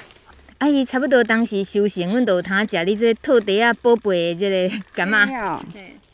[0.59, 5.59] 阿姨差不多当时收成，阮都有通食你这套袋啊宝贝的这个柑仔。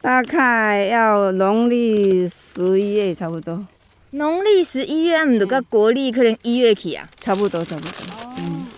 [0.02, 3.66] 大概要农历十一月差不多。
[4.10, 7.08] 农历十一月，啊，毋着到国历可能一月去啊。
[7.20, 7.92] 差不多，差不多。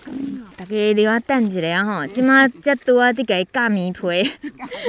[0.06, 4.30] 嗯，大家留下等一下啊吼，即马才拄啊伫甲伊割棉被。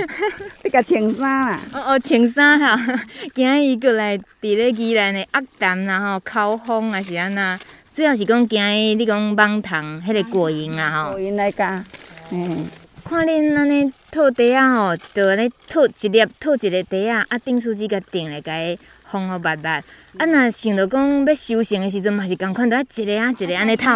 [0.63, 1.59] 你甲穿衫啦？
[1.71, 2.77] 哦哦，穿衫哈。
[3.33, 7.57] 今日伊过来伫咧宜兰的鸭淡然后口风啊是安那？
[7.95, 11.12] 主要是讲惊伊，你讲网虫，迄个果蝇啊吼。
[11.12, 11.81] 果蝇来咬，
[12.29, 12.67] 嗯。
[13.05, 18.77] 看恁安尼套袋仔吼，就安尼套一粒，套一个袋仔，啊，订书机甲订咧，甲伊
[19.10, 19.67] 封好密密。
[19.69, 19.81] 啊，
[20.17, 23.95] 若想着讲要收成的时阵，嘛是共款，着一个啊一个安尼套。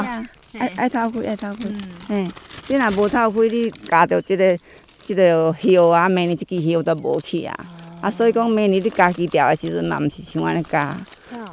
[0.58, 1.66] 爱爱套开，爱套开。
[2.08, 2.32] 嗯。
[2.70, 4.58] 你若无套开，你咬着即个
[5.04, 7.54] 即个叶啊，明年即支叶都无去啊。
[8.00, 10.96] 啊，所以讲明年你家己调的时阵，嘛毋是像安尼咬。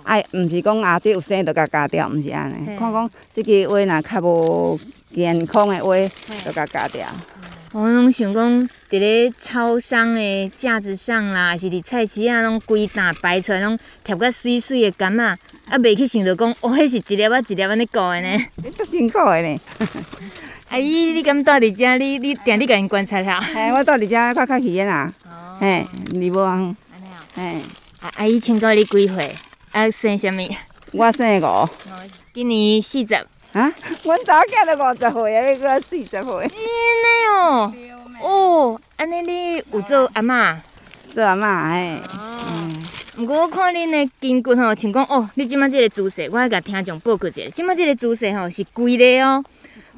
[0.05, 2.77] 哎，毋是讲啊，这有生就甲加掉，毋是安尼。
[2.79, 4.81] 看讲即个话若较无
[5.15, 5.97] 健康的话，
[6.45, 7.07] 就甲加掉。
[7.73, 15.25] 我拢想讲，伫咧超商的架子上啦，还是伫菜市啊，拢规担摆出来，拢贴个水水的柑仔，
[15.69, 18.47] 啊，袂去想着讲，哦，迄是一粒仔一粒仔安尼过的呢。
[18.57, 19.61] 你足辛苦的呢。
[20.71, 21.99] 阿姨，你敢住伫遮？
[21.99, 23.39] 你你定你甲因观察下。
[23.55, 25.13] 哎，我住伫遮看较远啊。
[25.25, 25.59] 哦。
[25.61, 26.41] 嘿，你无？
[26.41, 26.75] 安尼
[27.13, 27.23] 啊。
[27.35, 27.57] 嘿。
[28.01, 29.35] 阿阿姨，请教你几岁？
[29.77, 30.43] 啊，生什么？
[30.93, 31.69] 我生五，
[32.33, 33.15] 今年四十。
[33.53, 33.71] 啊，
[34.05, 36.23] 阮查囝都五十岁啊，要过四十岁。
[36.23, 36.25] 真
[37.05, 37.75] 的哦。
[38.23, 40.57] 哦，安尼你有做阿嬷？
[41.13, 42.01] 做阿嬷，嘿。
[42.19, 42.87] 嗯。
[43.19, 47.43] 毋过我看恁的筋骨吼，像讲哦，你即马即个姿势，我爱甲听众报告一下。
[47.55, 49.45] 即马即个姿势吼是跪的哦，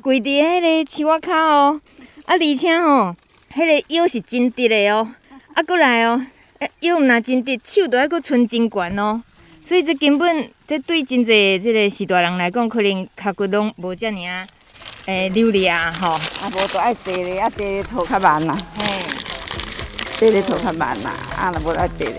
[0.02, 1.80] 跪伫迄个树仔骹哦。
[2.24, 3.14] 啊，而且吼，
[3.54, 5.08] 迄个腰是真直的哦。
[5.54, 6.20] 啊，过来哦，
[6.80, 9.22] 腰毋若真直，手都爱搁伸真悬哦。
[9.68, 14.46] 所以这根本，这对真侪这个时代人来讲，可能脚骨拢无遮尔啊，
[15.04, 16.12] 诶，流利啊，吼。
[16.12, 18.56] 啊，无都爱坐咧，啊，坐咧拖较慢啦。
[18.78, 18.84] 嘿。
[20.16, 22.12] 这个头较慢啦，啊，那无来这个。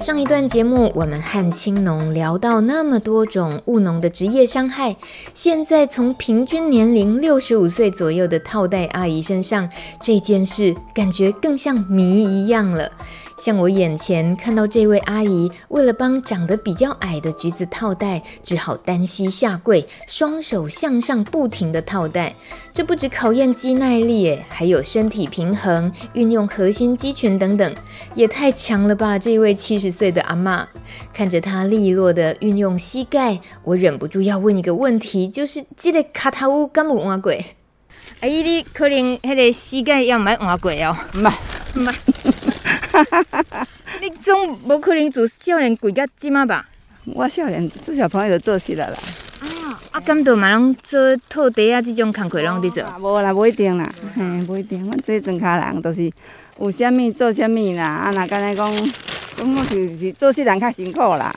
[0.00, 4.96] 上一段节目，我们和青农聊到那么多种务农的职业伤害，
[5.34, 9.68] 现在从平均年龄六十五岁左右的套袋阿姨身上，
[10.02, 12.90] 这件事感觉更像谜一样了。
[13.38, 22.34] 像我眼前看到这位阿姨，为了帮长得比较矮的橘子套袋，只好单膝下跪，双手向上不停的套袋。
[22.72, 27.74] 这不只考验肌耐力，还有身体平衡、运用核心肌群等等，
[28.14, 29.16] 也太强了吧！
[29.16, 30.66] 这位七十岁的阿妈，
[31.12, 37.32] 看着她利落的运用膝盖，我忍不住要问一个问题，就是这个卡塔乌敢有换过？
[38.20, 40.96] 阿姨，你可能迄个膝盖要买换过哦？
[41.14, 42.37] 唔系，唔系。
[44.00, 46.66] 你总无可能做少年贵到即马吧？
[47.14, 48.96] 我少年做小朋友就做事了啦。
[49.40, 52.84] 啊，啊，敢都嘛拢做套袋啊，即种工课拢伫做。
[53.00, 54.84] 无啦，无一定啦，嘿，无一定。
[54.84, 56.10] 阮这庄卡人都是
[56.58, 57.84] 有啥物做啥物啦。
[57.84, 58.92] 啊，若干呢讲，
[59.36, 61.34] 讲就是做事人较辛苦啦。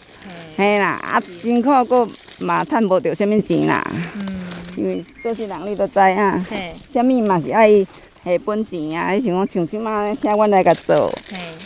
[0.57, 3.85] 嘿啦，啊，辛苦佫嘛趁无着啥物钱啦。
[4.15, 4.41] 嗯。
[4.77, 6.45] 因为做事人你都知啊。
[6.49, 6.73] 嘿。
[6.91, 7.85] 啥物嘛是爱。
[8.23, 9.11] 下本钱啊！
[9.13, 11.11] 你想讲像即马请阮来甲做，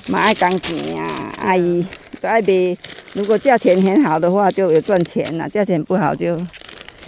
[0.08, 1.34] 嘛爱工钱啊！
[1.40, 1.86] 阿姨
[2.22, 2.78] 都爱卖，
[3.14, 6.40] 如果价钱很好的话，就有赚钱啦；价钱不好就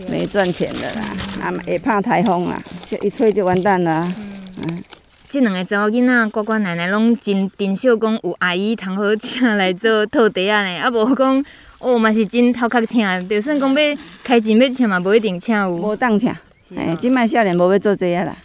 [0.10, 1.02] 没赚钱的啦。
[1.42, 4.14] 啊，也怕台风啊，就一吹就完蛋啦。
[4.58, 4.84] 嗯，
[5.30, 10.78] 这两个查某囡仔、乖乖奶奶拢真珍惜，讲有阿姨通好请来做套袋啊呢。
[10.82, 11.46] 啊，无讲
[11.80, 15.70] 哦，嘛是真头壳疼，就算讲要开钱要请嘛，无一定请有。
[15.78, 16.36] 无当请，
[16.76, 18.36] 哎，即摆少年无要做这个啦。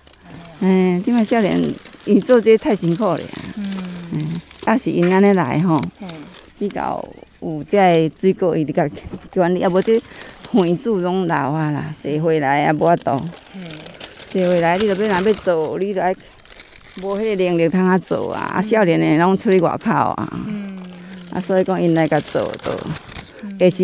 [0.64, 1.60] 嗯，即摆少年
[2.04, 3.20] 伊做这太辛苦了。
[3.56, 5.80] 嗯，啊是因安尼来吼，
[6.56, 7.04] 比较
[7.40, 8.88] 有这个水果伊就甲
[9.34, 10.00] 管理，啊无这
[10.52, 13.20] 园主拢老啊啦，坐回来也无法度。
[14.30, 16.14] 坐回来你着要若要做，你着爱
[17.02, 18.52] 无迄个能力通啊做啊。
[18.54, 20.32] 啊少年的拢出去外口啊。
[20.46, 20.78] 嗯。
[21.32, 22.72] 啊，所以讲因来甲做都，
[23.58, 23.82] 也是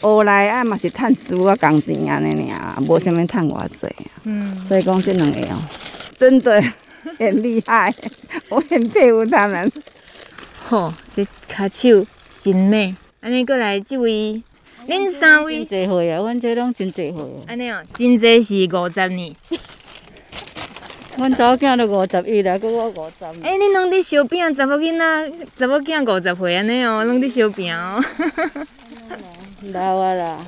[0.00, 3.86] 学来啊嘛是趁煮啊工钱安尼尔，无啥物趁偌济。
[4.24, 5.58] 嗯，所以讲即两个哦，
[6.16, 6.62] 真的
[7.18, 7.92] 很 厉害，
[8.48, 9.70] 我很佩服他们。
[10.68, 12.06] 吼，这骹手
[12.38, 12.94] 真美。
[13.20, 14.42] 安尼过来即位，
[14.86, 17.42] 恁三位真济岁啊，阮这拢真侪岁啊。
[17.48, 19.34] 安尼哦，真侪是五十年。
[21.16, 23.24] 阮查某囝都五十一了，搁我五十。
[23.42, 28.00] 哎，恁拢伫相拼，查某囡仔、查某囝五十岁安尼哦，拢伫相拼哦。
[29.62, 30.38] 老啊啦。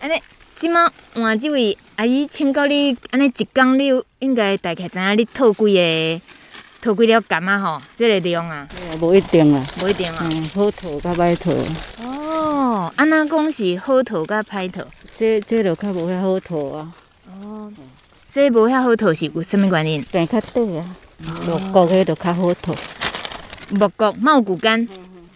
[0.00, 0.14] 安尼。
[0.54, 6.22] 即马换即位阿姨，请教你，安尼一工你应该大概知影你套几个，
[6.80, 7.82] 套几条柑仔吼？
[7.96, 8.68] 这个量啊？
[9.00, 10.18] 无一定啊，无一定啊。
[10.20, 11.50] 嗯，好套甲歹套。
[12.04, 14.84] 哦，安那讲是好套甲歹套？
[15.18, 16.94] 这这就较无遐好套啊。
[17.26, 17.72] 哦，
[18.30, 20.04] 这无遐好套是有啥物原因？
[20.12, 20.96] 病较短啊，
[21.44, 22.72] 木国个就较好套。
[23.70, 24.86] 木国嘛有旧柑，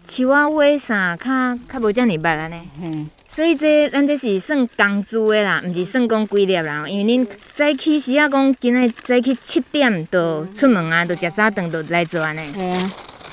[0.05, 2.61] 树仔尾啥较较无遮尔捌安尼。
[2.81, 3.11] 嗯。
[3.37, 6.87] 所以这咱这是算工资的啦，毋是算讲几粒啦。
[6.89, 12.51] 因为恁早起时啊，讲今仔早起七点就出门啊，就食早顿就来做安尼。
[12.51, 12.93] 系啊，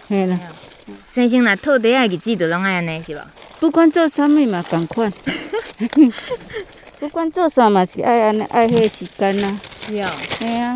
[0.10, 0.38] 系啦。
[1.14, 3.22] 先生若套袋啊，日子就拢爱安尼是无？
[3.62, 5.10] 不管做啥物嘛，共款。
[7.00, 9.58] 不管做啥嘛，是爱安尼爱迄个时间呐。
[9.88, 10.10] 是哦。
[10.38, 10.76] 系啊。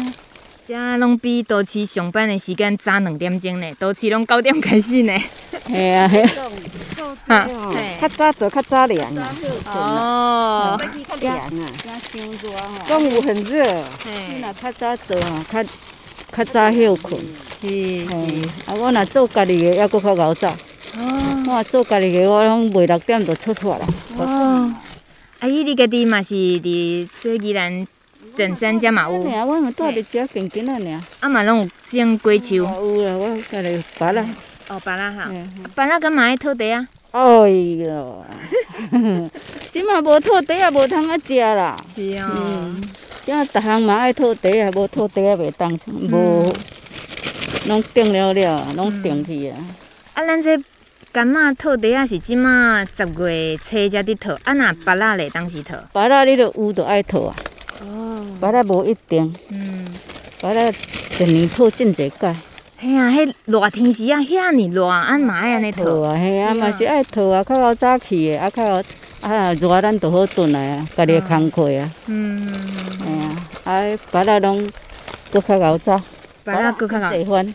[0.68, 5.18] 遮拢比都市上班的时间早两点钟呢，都市拢九点开始呢。
[5.64, 6.30] 嘿啊嘿啊。
[7.26, 7.48] 哈，
[8.02, 9.36] 较早做较早凉啊。
[9.66, 10.82] 哦。
[11.08, 11.72] 较凉啊。
[12.86, 13.64] 中午很热。
[14.28, 15.64] 你若较早做啊，较
[16.34, 17.18] 较早休困。
[17.62, 18.06] 是是。
[18.66, 20.50] 啊，我若做家己的，还佫较熬早。
[20.98, 21.46] 哦。
[21.48, 23.88] 我做家己的，我拢未六点就出发啦。
[24.18, 24.74] 哦。
[25.40, 27.88] 阿姨，你家己嘛是伫这宜兰？
[28.38, 31.02] 整山加马屋，我嘛住伫遮近近啊，尔。
[31.22, 32.54] 啊嘛拢有种果树。
[32.58, 34.24] 有啊，我家己拔啦。
[34.68, 35.32] 哦，拔啦哈。
[35.74, 36.88] 拔啦，干嘛爱套袋啊？
[37.10, 38.24] 哎哟，
[39.74, 41.76] 即嘛无套袋也，无通啊食啦。
[41.96, 42.76] 是哦。
[43.26, 45.76] 即啊，逐项嘛爱套袋啊，无套袋也，袂当，
[46.12, 46.54] 无，
[47.68, 49.58] 拢定了了，拢定去啊。
[50.14, 50.56] 啊，咱这
[51.12, 55.76] 柑仔套袋啊，是即嘛十月初才伫套，啊那拔啦嘞当时套。
[55.92, 57.36] 拔啦，你着有着爱套啊。
[58.40, 59.86] 拔啦无一定，嗯，
[60.42, 60.72] 拔啦
[61.20, 62.36] 一年套真侪届。
[62.80, 68.84] 嘿啊，迄热天时啊，遐尔热，俺嘛爱安尼套啊，嘿啊，嘛是爱套啊，较较早起的，啊较
[69.22, 71.92] 啊热咱就好转来啊，家己的工课啊。
[72.06, 72.38] 嗯，
[73.04, 74.68] 嘿啊，啊拔啦拢
[75.32, 76.02] 搁较较早。
[76.44, 77.46] 拔啦搁较侪番。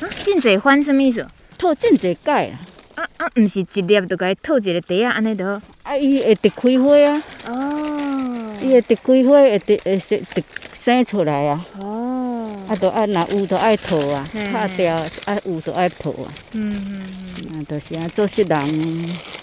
[0.00, 1.26] 啊，真侪番什么意思？
[1.58, 2.60] 套真侪届啊。
[3.02, 5.60] 啊啊，毋是一粒就该套一个袋啊，安尼就好。
[5.82, 7.22] 啊，伊会直开花啊。
[7.48, 8.56] 哦。
[8.62, 11.66] 伊会直开花，会直会生直生出来啊。
[11.78, 12.48] 哦。
[12.68, 16.30] 啊，啊，都爱若有都爱套啊，拍掉啊有都爱套啊。
[16.52, 17.06] 嗯
[17.50, 18.58] 嗯，啊，就是啊，做事人，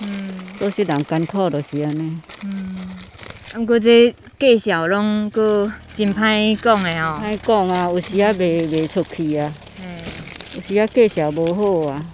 [0.03, 2.17] 嗯，做事人艰苦就是安尼。
[2.45, 2.75] 嗯。
[3.57, 7.21] 毋过这介绍拢阁真歹讲的吼。
[7.25, 9.53] 歹讲啊，有时啊卖卖出去啊。
[9.81, 9.97] 嗯。
[10.55, 12.05] 有时啊介绍无好啊。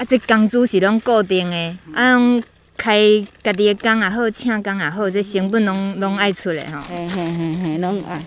[0.00, 2.42] 啊，这工资是拢固定的，啊，拢
[2.78, 6.80] 开家己的工也好，请工也好，这成本拢拢爱出来吼。
[6.88, 8.24] 嘿嘿嘿嘿，拢爱，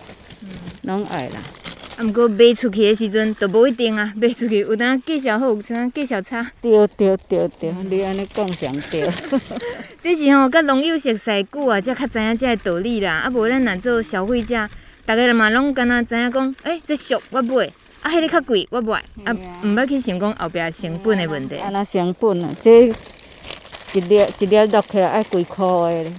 [0.84, 1.39] 拢爱啦。
[1.97, 6.45] 啊，毋过卖出去的时阵都无一定啊， 卖出去有当介绍好，有当介绍差。
[6.61, 9.09] 对对对对，你安尼讲上对。
[10.03, 13.13] 这是吼，甲农友熟悉久啊，才较知影这个道理啦。
[13.13, 14.69] 啊，无咱若做消费者，
[15.07, 17.67] 逐个嘛拢敢若知影讲，诶、欸，这俗我买，
[18.04, 19.34] 啊，迄个较贵我买，啊，
[19.64, 21.58] 毋捌去想讲后壁成本的问题。
[21.58, 22.84] 啊，那成本啊，这
[23.93, 26.12] 一粒一粒落起来爱几箍的。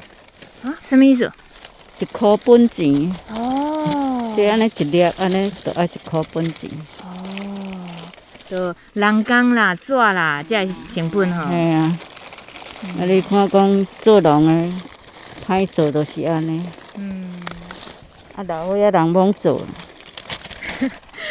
[0.62, 1.30] 啊，什么意思？
[1.98, 3.14] 一箍本钱。
[3.30, 4.32] 哦。
[4.34, 6.70] 这安尼一粒安尼，就爱一箍本钱。
[7.02, 7.06] 哦。
[8.48, 11.44] 就人工啦、纸啦，这是成本吼。
[11.50, 11.98] 嘿啊。
[12.98, 13.04] 啊！
[13.04, 14.72] 你看讲做农的，
[15.46, 16.66] 歹做就是安尼。
[16.96, 17.30] 嗯。
[18.36, 19.60] 啊，老岁仔人罔做。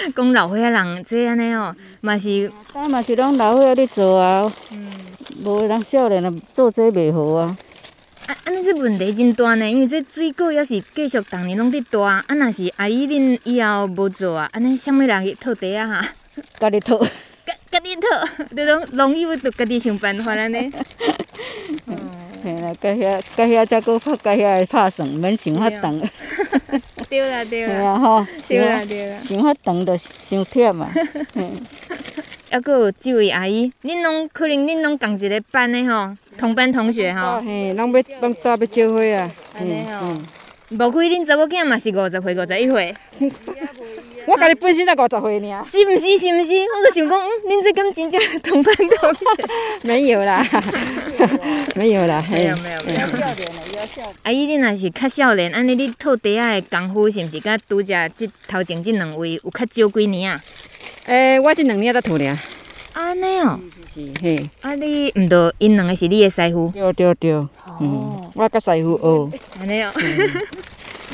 [0.16, 2.52] 讲老岁仔人这安尼哦，嘛是。
[2.74, 4.52] 咱嘛是拢老岁仔咧做啊。
[4.72, 4.90] 嗯。
[5.44, 7.58] 无人少年啊，做这袂好啊。
[8.28, 16.08] 啊，安尼这问题真大呢，因为这水果也是继续逐年拢伫大，啊，若是阿姨恁以后无做啊，安尼啥物人去套地啊哈？
[16.60, 16.98] 家己套。
[17.46, 20.72] 家家己套，就拢农友就家己想办法安尼。
[22.44, 26.00] 吓啦，甲遐甲遐才搁拍，甲遐会拍算，免想遐长。
[27.14, 27.68] 对啦对啦。
[27.68, 28.28] 对啊吼。
[28.48, 29.18] 对啦对啦。
[29.22, 30.92] 想遐长就伤忝 啊。
[32.50, 37.40] 还佫有这位阿姨，恁拢可能恁拢共一个班的吼，同班同学吼。
[37.42, 39.32] 嘿，拢要拢早要招伙啊。
[39.56, 40.18] 安尼吼。
[40.70, 42.96] 无亏恁查某囝嘛是五十岁、五十一岁。
[44.26, 45.64] 我家己本身才五十岁尔。
[45.66, 46.18] 是毋是？
[46.18, 46.54] 是毋是？
[46.54, 49.26] 我就想讲，嗯，恁这敢真正同班同学？
[49.84, 50.46] 没有啦，
[51.76, 53.02] 没有啦，没有没有没有。
[54.24, 60.42] 阿姨，你若是较少年，安尼你套地仔的功夫是毋是甲拄则即头前即两位有较少几年啊？
[61.06, 62.38] 诶，我即两年才套尔。
[62.94, 63.60] 安尼哦。
[63.94, 64.50] 是是嘿。
[64.62, 66.72] 啊，你毋着因两个是你的师傅？
[66.74, 67.32] 对对对。
[67.34, 68.32] 哦。
[68.36, 68.98] 我甲师傅
[69.32, 69.40] 学。
[69.60, 69.92] 安尼哦。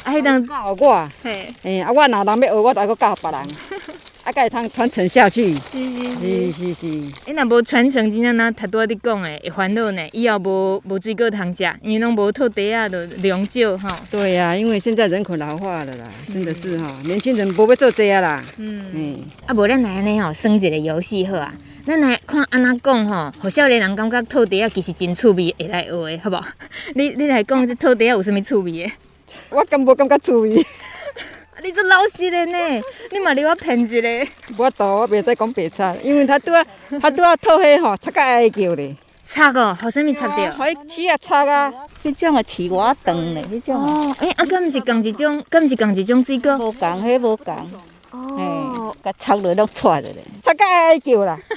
[0.09, 3.39] 啊，迄当教我，嘿，嘿，啊，我若人要学，我就爱搁教别人，
[4.23, 5.53] 啊，才会通传承下去。
[5.53, 5.61] 是
[6.19, 6.87] 是是是。
[7.25, 10.01] 诶，若无传承，真正呾拄仔你讲诶，会烦恼呢。
[10.11, 13.87] 以后无无水果通食，因为拢无套地啊，就量少吼。
[14.09, 18.43] 对呀，因为现在人口老化了啦，真的是哈，年轻人无要做这啊啦。
[18.57, 19.19] 嗯嗯。
[19.45, 21.53] 啊，无咱来安尼吼，耍一个游戏好啊。
[21.85, 26.43] 咱来看安怎讲吼，互少年人感觉套地啊，其实真趣味，会来学诶，好无？
[26.95, 28.91] 你你来讲这套地啊，有啥物趣味诶？
[29.49, 30.49] 我感觉感觉趣味，
[31.63, 32.57] 你做老实的呢？
[33.11, 34.27] 你嘛，你我骗一个。
[34.57, 36.65] 我倒我袂使讲白贼，因为他拄啊，
[37.01, 38.95] 他拄啊套迄吼，擦甲爱叫咧。
[39.25, 40.51] 擦哦，互啥物擦着？
[40.55, 41.71] 互伊齿啊擦啊，
[42.01, 43.75] 迄种啊齿我长咧，迄种。
[43.75, 46.57] 哦，诶，啊，敢毋是共一种，敢毋是共一种水果？
[46.57, 47.55] 无共，迄无共。
[48.11, 48.95] 哦。
[49.03, 51.39] 甲擦落拢出来咧，擦甲爱叫啦。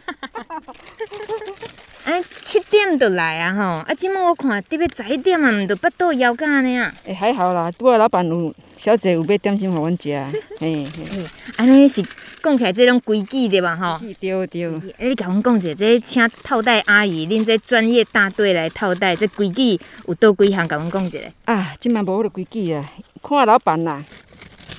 [2.04, 3.62] 哎，七点就来啊吼！
[3.86, 6.92] 啊，即满我看得要十一点啊，毋着巴肚枵甲安尼啊。
[7.06, 10.10] 哎，还好啦，拄仔老板有小姐有买点心互阮食。
[10.58, 11.24] 嘿，嘿，
[11.56, 12.02] 安尼是
[12.42, 14.00] 讲起来即种规矩对吧吼？
[14.20, 14.66] 对对。
[14.98, 20.66] 哎，你甲阮讲者，这请套袋阿姨，恁这专业大队来套袋，这规矩有倒几项？
[20.68, 21.18] 甲阮讲者。
[21.44, 22.84] 啊，即满无迄个规矩啊，
[23.22, 24.04] 看老板啦。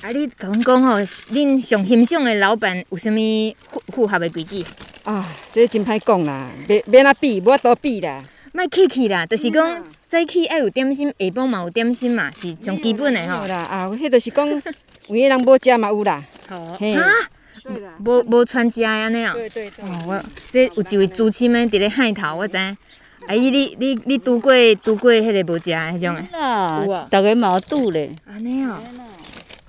[0.04, 0.98] 啊，你甲阮讲吼，
[1.32, 3.16] 恁上欣赏的老板有啥物
[3.70, 4.62] 符符合的规矩？
[5.02, 8.22] 啊，这真歹讲啦，免免啊比，无法度比啦。
[8.52, 13.46] 莫客气啦，就是讲早起爱有点心，下晡嘛有点心嘛，是上基本的吼。
[13.46, 14.46] 啦，啊，迄着是讲
[15.08, 16.22] 有个人无食嘛有啦。
[16.50, 16.76] 好。
[16.78, 16.92] 嘿。
[16.92, 17.10] 啊。
[18.04, 19.32] 无无全食安尼啊。
[19.32, 19.84] 对对对。
[19.86, 22.58] 哦，我这有一位主持们伫咧海头，我知。
[23.26, 24.52] 阿姨，你你你拄过
[24.82, 26.26] 拄过迄个无食的迄种的。
[26.84, 27.08] 有啊。
[27.10, 28.14] 逐个嘛有拄咧。
[28.30, 28.78] 安尼哦。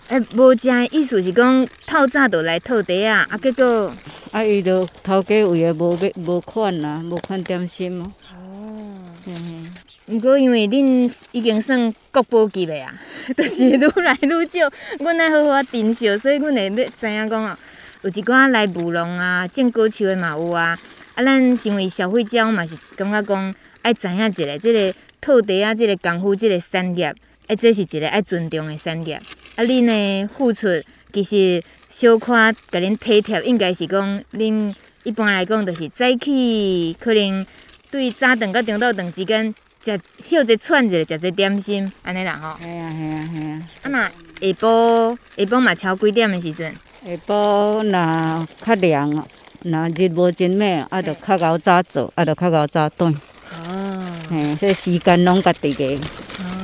[0.09, 3.91] 诶，无食的意思是讲透早就来套茶啊，啊，结果
[4.31, 8.11] 啊，伊就头家为了无无款啦，无款点心哦。
[8.31, 9.01] 哦。
[9.25, 9.73] 嗯。
[10.07, 12.93] 毋过因为恁已经算国宝级的啊，
[13.35, 17.57] 就是愈来愈少，阮爱好好啊珍惜，所以阮会要知影讲哦，
[18.03, 20.77] 有一寡来务农啊，种果树的嘛有啊，
[21.15, 27.11] 啊，咱身为消费者嘛是感觉讲爱知影一个，即个套茶啊，即个功夫，即个产业，
[27.47, 29.19] 诶，这是一个爱尊重的产业。
[29.55, 30.67] 啊，恁的付出
[31.13, 37.45] 其实小可甲恁体贴，应该是讲恁一般来讲，就是早起可能
[37.89, 42.61] 对早顿甲中昼顿之间食歇者串者食者点心，安尼啦吼。
[42.61, 43.67] 系啊系啊系啊。
[43.83, 46.73] 啊那下晡下晡嘛超几点的时阵？
[47.05, 49.25] 下晡若较凉，
[49.61, 53.13] 若日无真猛，啊，着较较早做，啊，着较较早转。
[53.13, 54.11] 哦。
[54.29, 55.85] 嘿，这时间拢家己个。
[55.95, 56.54] 哦。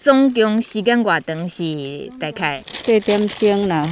[0.00, 2.64] 总共时间偌长是大概？
[2.86, 3.86] 八点钟啦，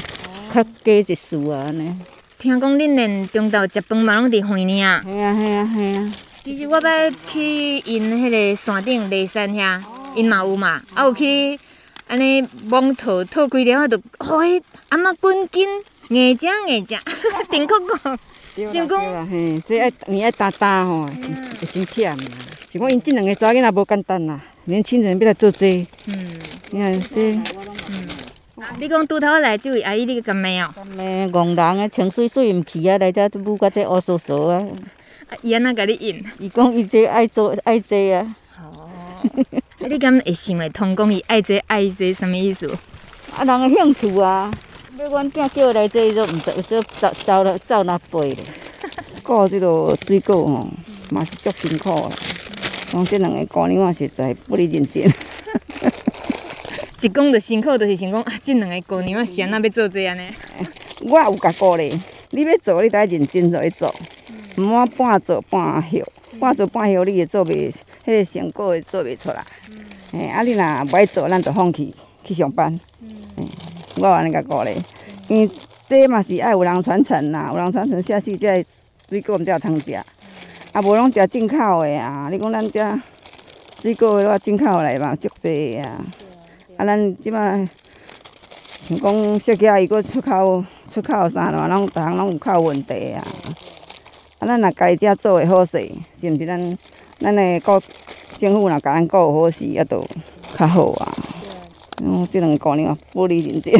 [0.55, 1.95] 较加一丝啊，安尼。
[2.39, 5.05] 听讲恁连中昼食饭嘛拢伫园里啊？
[5.05, 6.13] 系啊系啊系啊。
[6.45, 9.83] 其实我捌去因迄个山顶雷山遐，
[10.15, 11.61] 因嘛有嘛，啊有去
[12.07, 15.69] 安尼网套套几了，啊就哦，迄阿妈滚紧，
[16.09, 16.97] 硬食硬食，
[17.51, 18.17] 顶扣扣。
[18.73, 22.17] 成功啦嘿，这爱你爱打打吼，会真忝啦。
[22.73, 25.87] 是讲因这两个查囡仔无简单啦，年轻人要来做这。
[26.09, 26.14] 嗯。
[26.71, 27.33] 你看这。
[27.33, 27.43] 嗯。
[28.79, 30.71] 你讲拄头来这位阿姨，你干咩哦？
[30.77, 31.27] 干咩？
[31.29, 34.62] 戆人啊，穿水水毋去啊，来遮舞甲这乌索索啊。
[35.41, 36.23] 伊安那甲你应？
[36.39, 38.35] 伊讲伊这爱做爱这啊。
[38.61, 38.91] 哦。
[39.89, 42.71] 你敢会想会通讲伊爱这爱这什么意思？
[43.35, 44.51] 啊，人的兴趣啊。
[44.99, 48.45] 要阮囝叫来这，就毋知就走走了走哪背咧。
[49.25, 50.69] 顾这个水果吼，
[51.11, 52.11] 嘛是足辛苦啦。
[52.91, 55.05] 讲这两个姑娘啊，实在不离认真。
[57.01, 60.22] 一讲就辛苦，就是想讲啊，这两个姑娘啊，是安怎要做这安尼？
[61.03, 61.97] 我有甲鼓励，
[62.30, 63.95] 你要做，你得认真做去做，
[64.57, 66.05] 毋好半做半休，
[66.41, 67.72] 半做半休，你会做袂，
[68.05, 69.45] 迄个成果会做袂出来。
[70.12, 72.80] 哎，啊，你若无爱做，咱就放弃去上班。
[73.01, 73.47] 嗯，
[73.99, 74.72] 我安尼甲鼓励，
[75.28, 75.51] 因为
[75.89, 78.64] 这嘛是爱有人传承啦，有人传承下去，这
[79.09, 79.97] 水果毋才有通食。
[80.73, 83.01] 啊，无拢食进口的啊，你讲咱遮
[83.81, 86.05] 水果的话进口来嘛，足济啊。
[86.77, 87.66] 啊，咱即摆
[88.89, 93.27] 想讲小姐伊搁出口出口啥的嘛，拢逐项拢有较有问题啊。
[94.41, 95.79] 啊，咱若家己遮做会好势，
[96.21, 96.79] 是毋是咱
[97.19, 97.83] 咱的国
[98.39, 100.05] 政府若甲咱顾好势，啊着
[100.57, 101.12] 较好啊。
[102.05, 103.73] 嗯，即两个姑娘不离认真。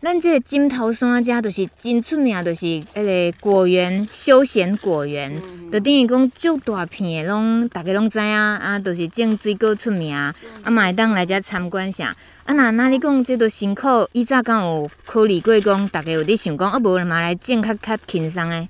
[0.00, 5.34] 咱这个金头山遮就是真出名，就是迄个果园休闲果园，
[5.70, 10.34] 就等于讲足大片的拢，大家拢知影啊，就是种水果出名，啊
[10.70, 12.16] 嘛会当来遮参观下。
[12.44, 18.68] 啊，若那你讲这都辛苦，以早敢有考虑过讲，大家有伫想讲，啊无嘛来种较较轻松的。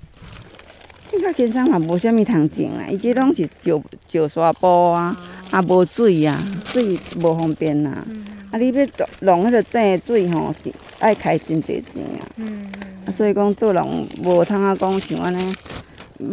[1.11, 5.17] 种较轻松嘛，无啥物通种啊，伊即拢是石石沙埔啊，
[5.51, 8.07] 啊无水啊，水无方便啊。
[8.51, 8.87] 啊，你要
[9.21, 12.25] 弄迄个井水吼，是爱开真侪钱啊。
[12.37, 12.65] 嗯。
[13.07, 13.85] 啊，所以讲做人
[14.23, 15.55] 无通啊，讲像安尼，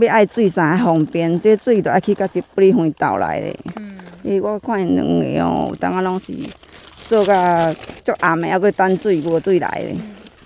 [0.02, 3.56] 要爱水啥方便，这水都爱去到一不离远倒来咧。
[3.76, 4.42] 嗯。
[4.42, 6.34] 我看因两个哦，有当啊拢是
[7.08, 7.74] 做甲
[8.04, 9.96] 足暗的，还佫等水无水来咧。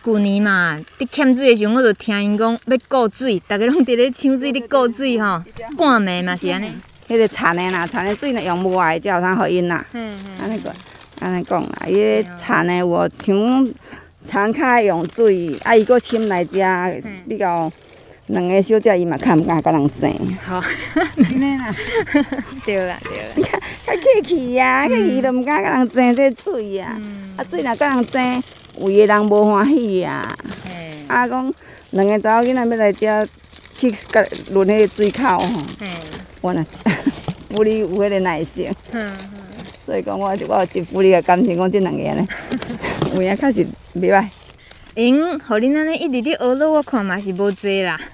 [0.09, 5.43] 旧年嘛，伫欠水的时候，我就听因讲要顾水，逐个拢伫咧抢水伫顾水吼，
[5.77, 6.71] 半暝嘛是安尼。
[7.07, 9.85] 迄个田的啦，田的水若用无爱，才有通互因啦。
[9.93, 10.31] 嗯嗯。
[10.41, 10.73] 安尼讲。
[11.19, 13.73] 安尼讲啦，伊个田的我像
[14.27, 16.59] 田较爱用水，啊伊搁深来遮
[17.27, 17.71] 比较
[18.27, 20.37] 两个小姐伊嘛较毋敢甲人争。
[20.45, 20.63] 好，
[20.95, 21.75] 安尼啦，
[22.65, 23.29] 对啦对啦。
[23.35, 26.99] 你看，较客气啊，客气都毋敢甲人争这水啊。
[27.37, 28.43] 啊水若甲人争，
[28.79, 30.35] 有的人无欢喜啊。
[31.07, 31.53] 啊讲
[31.91, 33.25] 两个查某囡仔要来遮
[33.79, 35.61] 去甲轮迄个水口吼，
[36.41, 36.63] 我呐，
[37.49, 38.71] 不哩有迄个耐性。
[39.85, 42.27] 所以讲，我我有一份哩个感情，讲这两个呢，
[43.15, 43.65] 有影确实
[43.95, 44.27] 袂歹。
[44.95, 47.99] 因，互恁安尼一直伫学了，我看嘛是无济啦。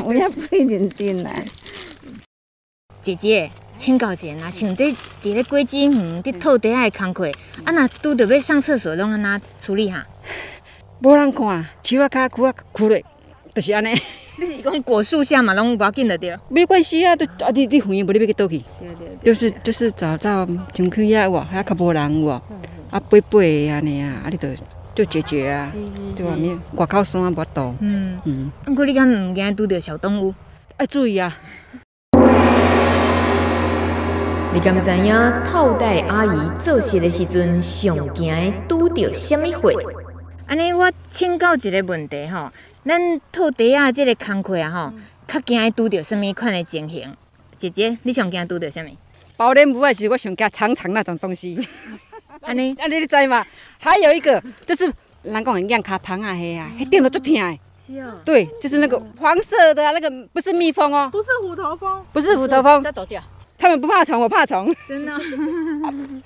[0.00, 1.30] 有影不哩认真啦。
[3.04, 7.30] 姐姐，请教一下，若像伫伫咧果子园伫套地仔的工课，
[7.64, 10.06] 啊，若拄着要上厕所，拢安怎处理哈？
[11.02, 13.02] 无人看，手啊骹躯啊躯落，
[13.54, 13.90] 就是安尼。
[14.38, 16.34] 你是讲果树下嘛，拢无要紧的对。
[16.48, 18.64] 没关系啊，都啊你你远无你要去倒去。
[18.80, 19.34] 对对对。
[19.34, 22.40] 就是就是找到景区呀，哇，还较无人哇，
[22.90, 24.48] 啊背背安尼啊，啊你就
[24.94, 25.70] 就解决啊，
[26.16, 26.34] 对吧？
[26.36, 27.74] 免外口山无多。
[27.80, 28.50] 嗯嗯。
[28.64, 30.34] 不过你敢毋惊拄着小动物？
[30.78, 31.36] 爱注意啊。
[34.54, 35.12] 你敢知影
[35.44, 39.68] 套袋阿姨做事的时阵上惊拄着虾米货？
[40.46, 42.48] 安尼我请教一个问题吼。
[42.84, 44.92] 咱套地仔即个工课啊，吼，
[45.26, 47.12] 较惊会拄着什么款的情形？
[47.56, 48.90] 姐姐，你上惊拄着什么？
[49.36, 51.58] 包莲雾还是我上惊长长那种东西。
[52.42, 53.44] 安尼， 安尼你知吗？
[53.80, 54.88] 还有一个就是，
[55.22, 57.58] 人讲养卡螃啊，嘿啊，迄叮了足疼的。
[57.84, 58.12] 是哦。
[58.24, 61.08] 对，就是那个黄色的那个，不是蜜蜂哦。
[61.10, 62.04] 不是虎头蜂。
[62.12, 62.80] 不是虎头蜂。
[63.56, 64.74] 他们不怕虫，我怕虫。
[64.88, 65.12] 真的。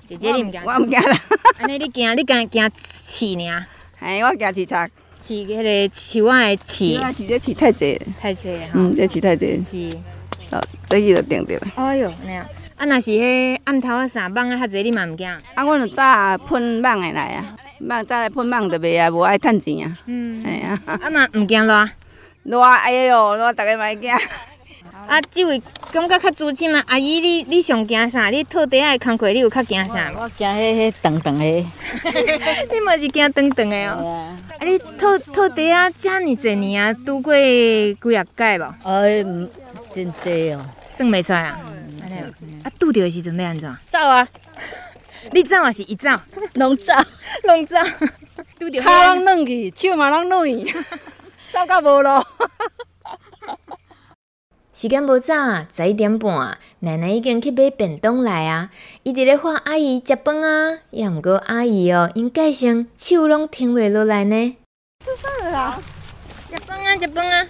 [0.07, 0.61] 姐姐你唔惊？
[0.65, 1.17] 我唔惊啦。
[1.61, 2.17] 安尼你惊？
[2.17, 3.67] 你惊惊刺尔？
[3.99, 4.77] 嘿，我惊刺贼。
[5.21, 8.71] 刺迄个树仔的刺，刺这刺太侪，太侪哈。
[8.75, 9.63] 嗯，这刺太侪。
[9.69, 9.97] 是。
[10.51, 11.67] 哦，这伊就定着了。
[11.75, 12.47] 哎哟，那样。
[12.77, 15.29] 啊，若是迄暗头啊、啥蠓啊较侪，你嘛毋惊？
[15.55, 17.57] 啊，我就早喷蠓的来啊。
[17.81, 19.99] 蠓早来喷蠓就袂啊，无爱趁钱啊。
[20.07, 21.91] 嗯，哎呀，啊嘛毋惊热，
[22.45, 24.13] 热哎哟，热惊。
[25.09, 28.29] 啊，这位感觉较资深啊，阿姨你你上惊啥？
[28.29, 30.13] 你套地仔的工课你有较惊啥？
[30.15, 31.45] 我惊迄迄长长的。
[32.71, 34.37] 你嘛是惊长长的哦。
[34.51, 38.75] 啊，你套套地仔遮尔侪年啊，拄过几啊届无？
[38.85, 39.25] 哎，
[39.91, 40.63] 真济哦，
[40.95, 41.59] 算袂出来啊。
[42.03, 42.27] 安尼哦。
[42.65, 43.77] 啊，拄着的时阵要安怎？
[43.89, 44.29] 走啊！
[45.33, 46.11] 你走还是伊走？
[46.55, 46.93] 拢走，
[47.45, 47.77] 拢走。
[48.61, 48.83] 拄着。
[48.83, 50.67] 脚拢软去，手嘛拢软，
[51.51, 52.11] 走到无路。
[54.81, 55.35] 时间无早，
[55.75, 58.71] 十一点半，奶奶已经去买便当来啊！
[59.03, 64.57] 伊伫咧喊阿姨食饭啊，也毋过阿姨哦，因介声手拢停袂落来呢。
[65.05, 65.83] 吃饭了啦！
[66.49, 67.47] 食饭啊，食饭啊！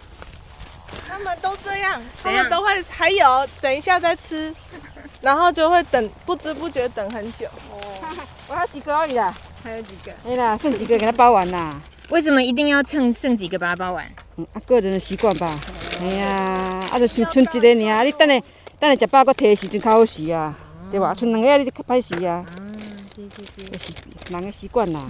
[1.06, 4.54] 他们都这样，他们都会还有，等一下再吃，
[5.20, 7.44] 然后就会等，不知不觉等很久。
[7.70, 7.78] 哦，
[8.48, 10.12] 我还有几个而已啦，还有几个？
[10.24, 11.78] 哎啦，剩几个给他包完啦。
[12.08, 14.10] 为什么一定要剩剩几个把它包完？
[14.36, 15.60] 嗯，啊，个人的习惯吧。
[16.00, 16.26] 哎呀，
[16.92, 18.42] 啊，就剩剩一个尔，你等下
[18.78, 20.56] 等下食饱，搁摕时阵较好食啊，
[20.90, 21.14] 对吧？
[21.18, 22.34] 剩两个你就歹食啊。
[22.34, 22.46] 啊，
[23.16, 23.92] 是是是，就是
[24.32, 25.04] 人的习惯啦。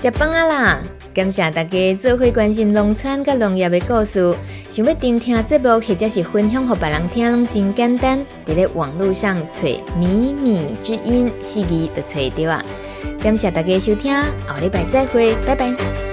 [0.00, 0.82] 食饭啊啦！
[1.12, 4.36] 感谢大家做伙关心农村甲农业的故事。
[4.68, 9.62] 想要听听节目或者是分享给别人听，拢真简单，伫咧网络上找
[9.98, 12.64] “米米之音”四字就找到啊！
[13.20, 16.05] 感谢大家收听，下礼拜再会，拜拜。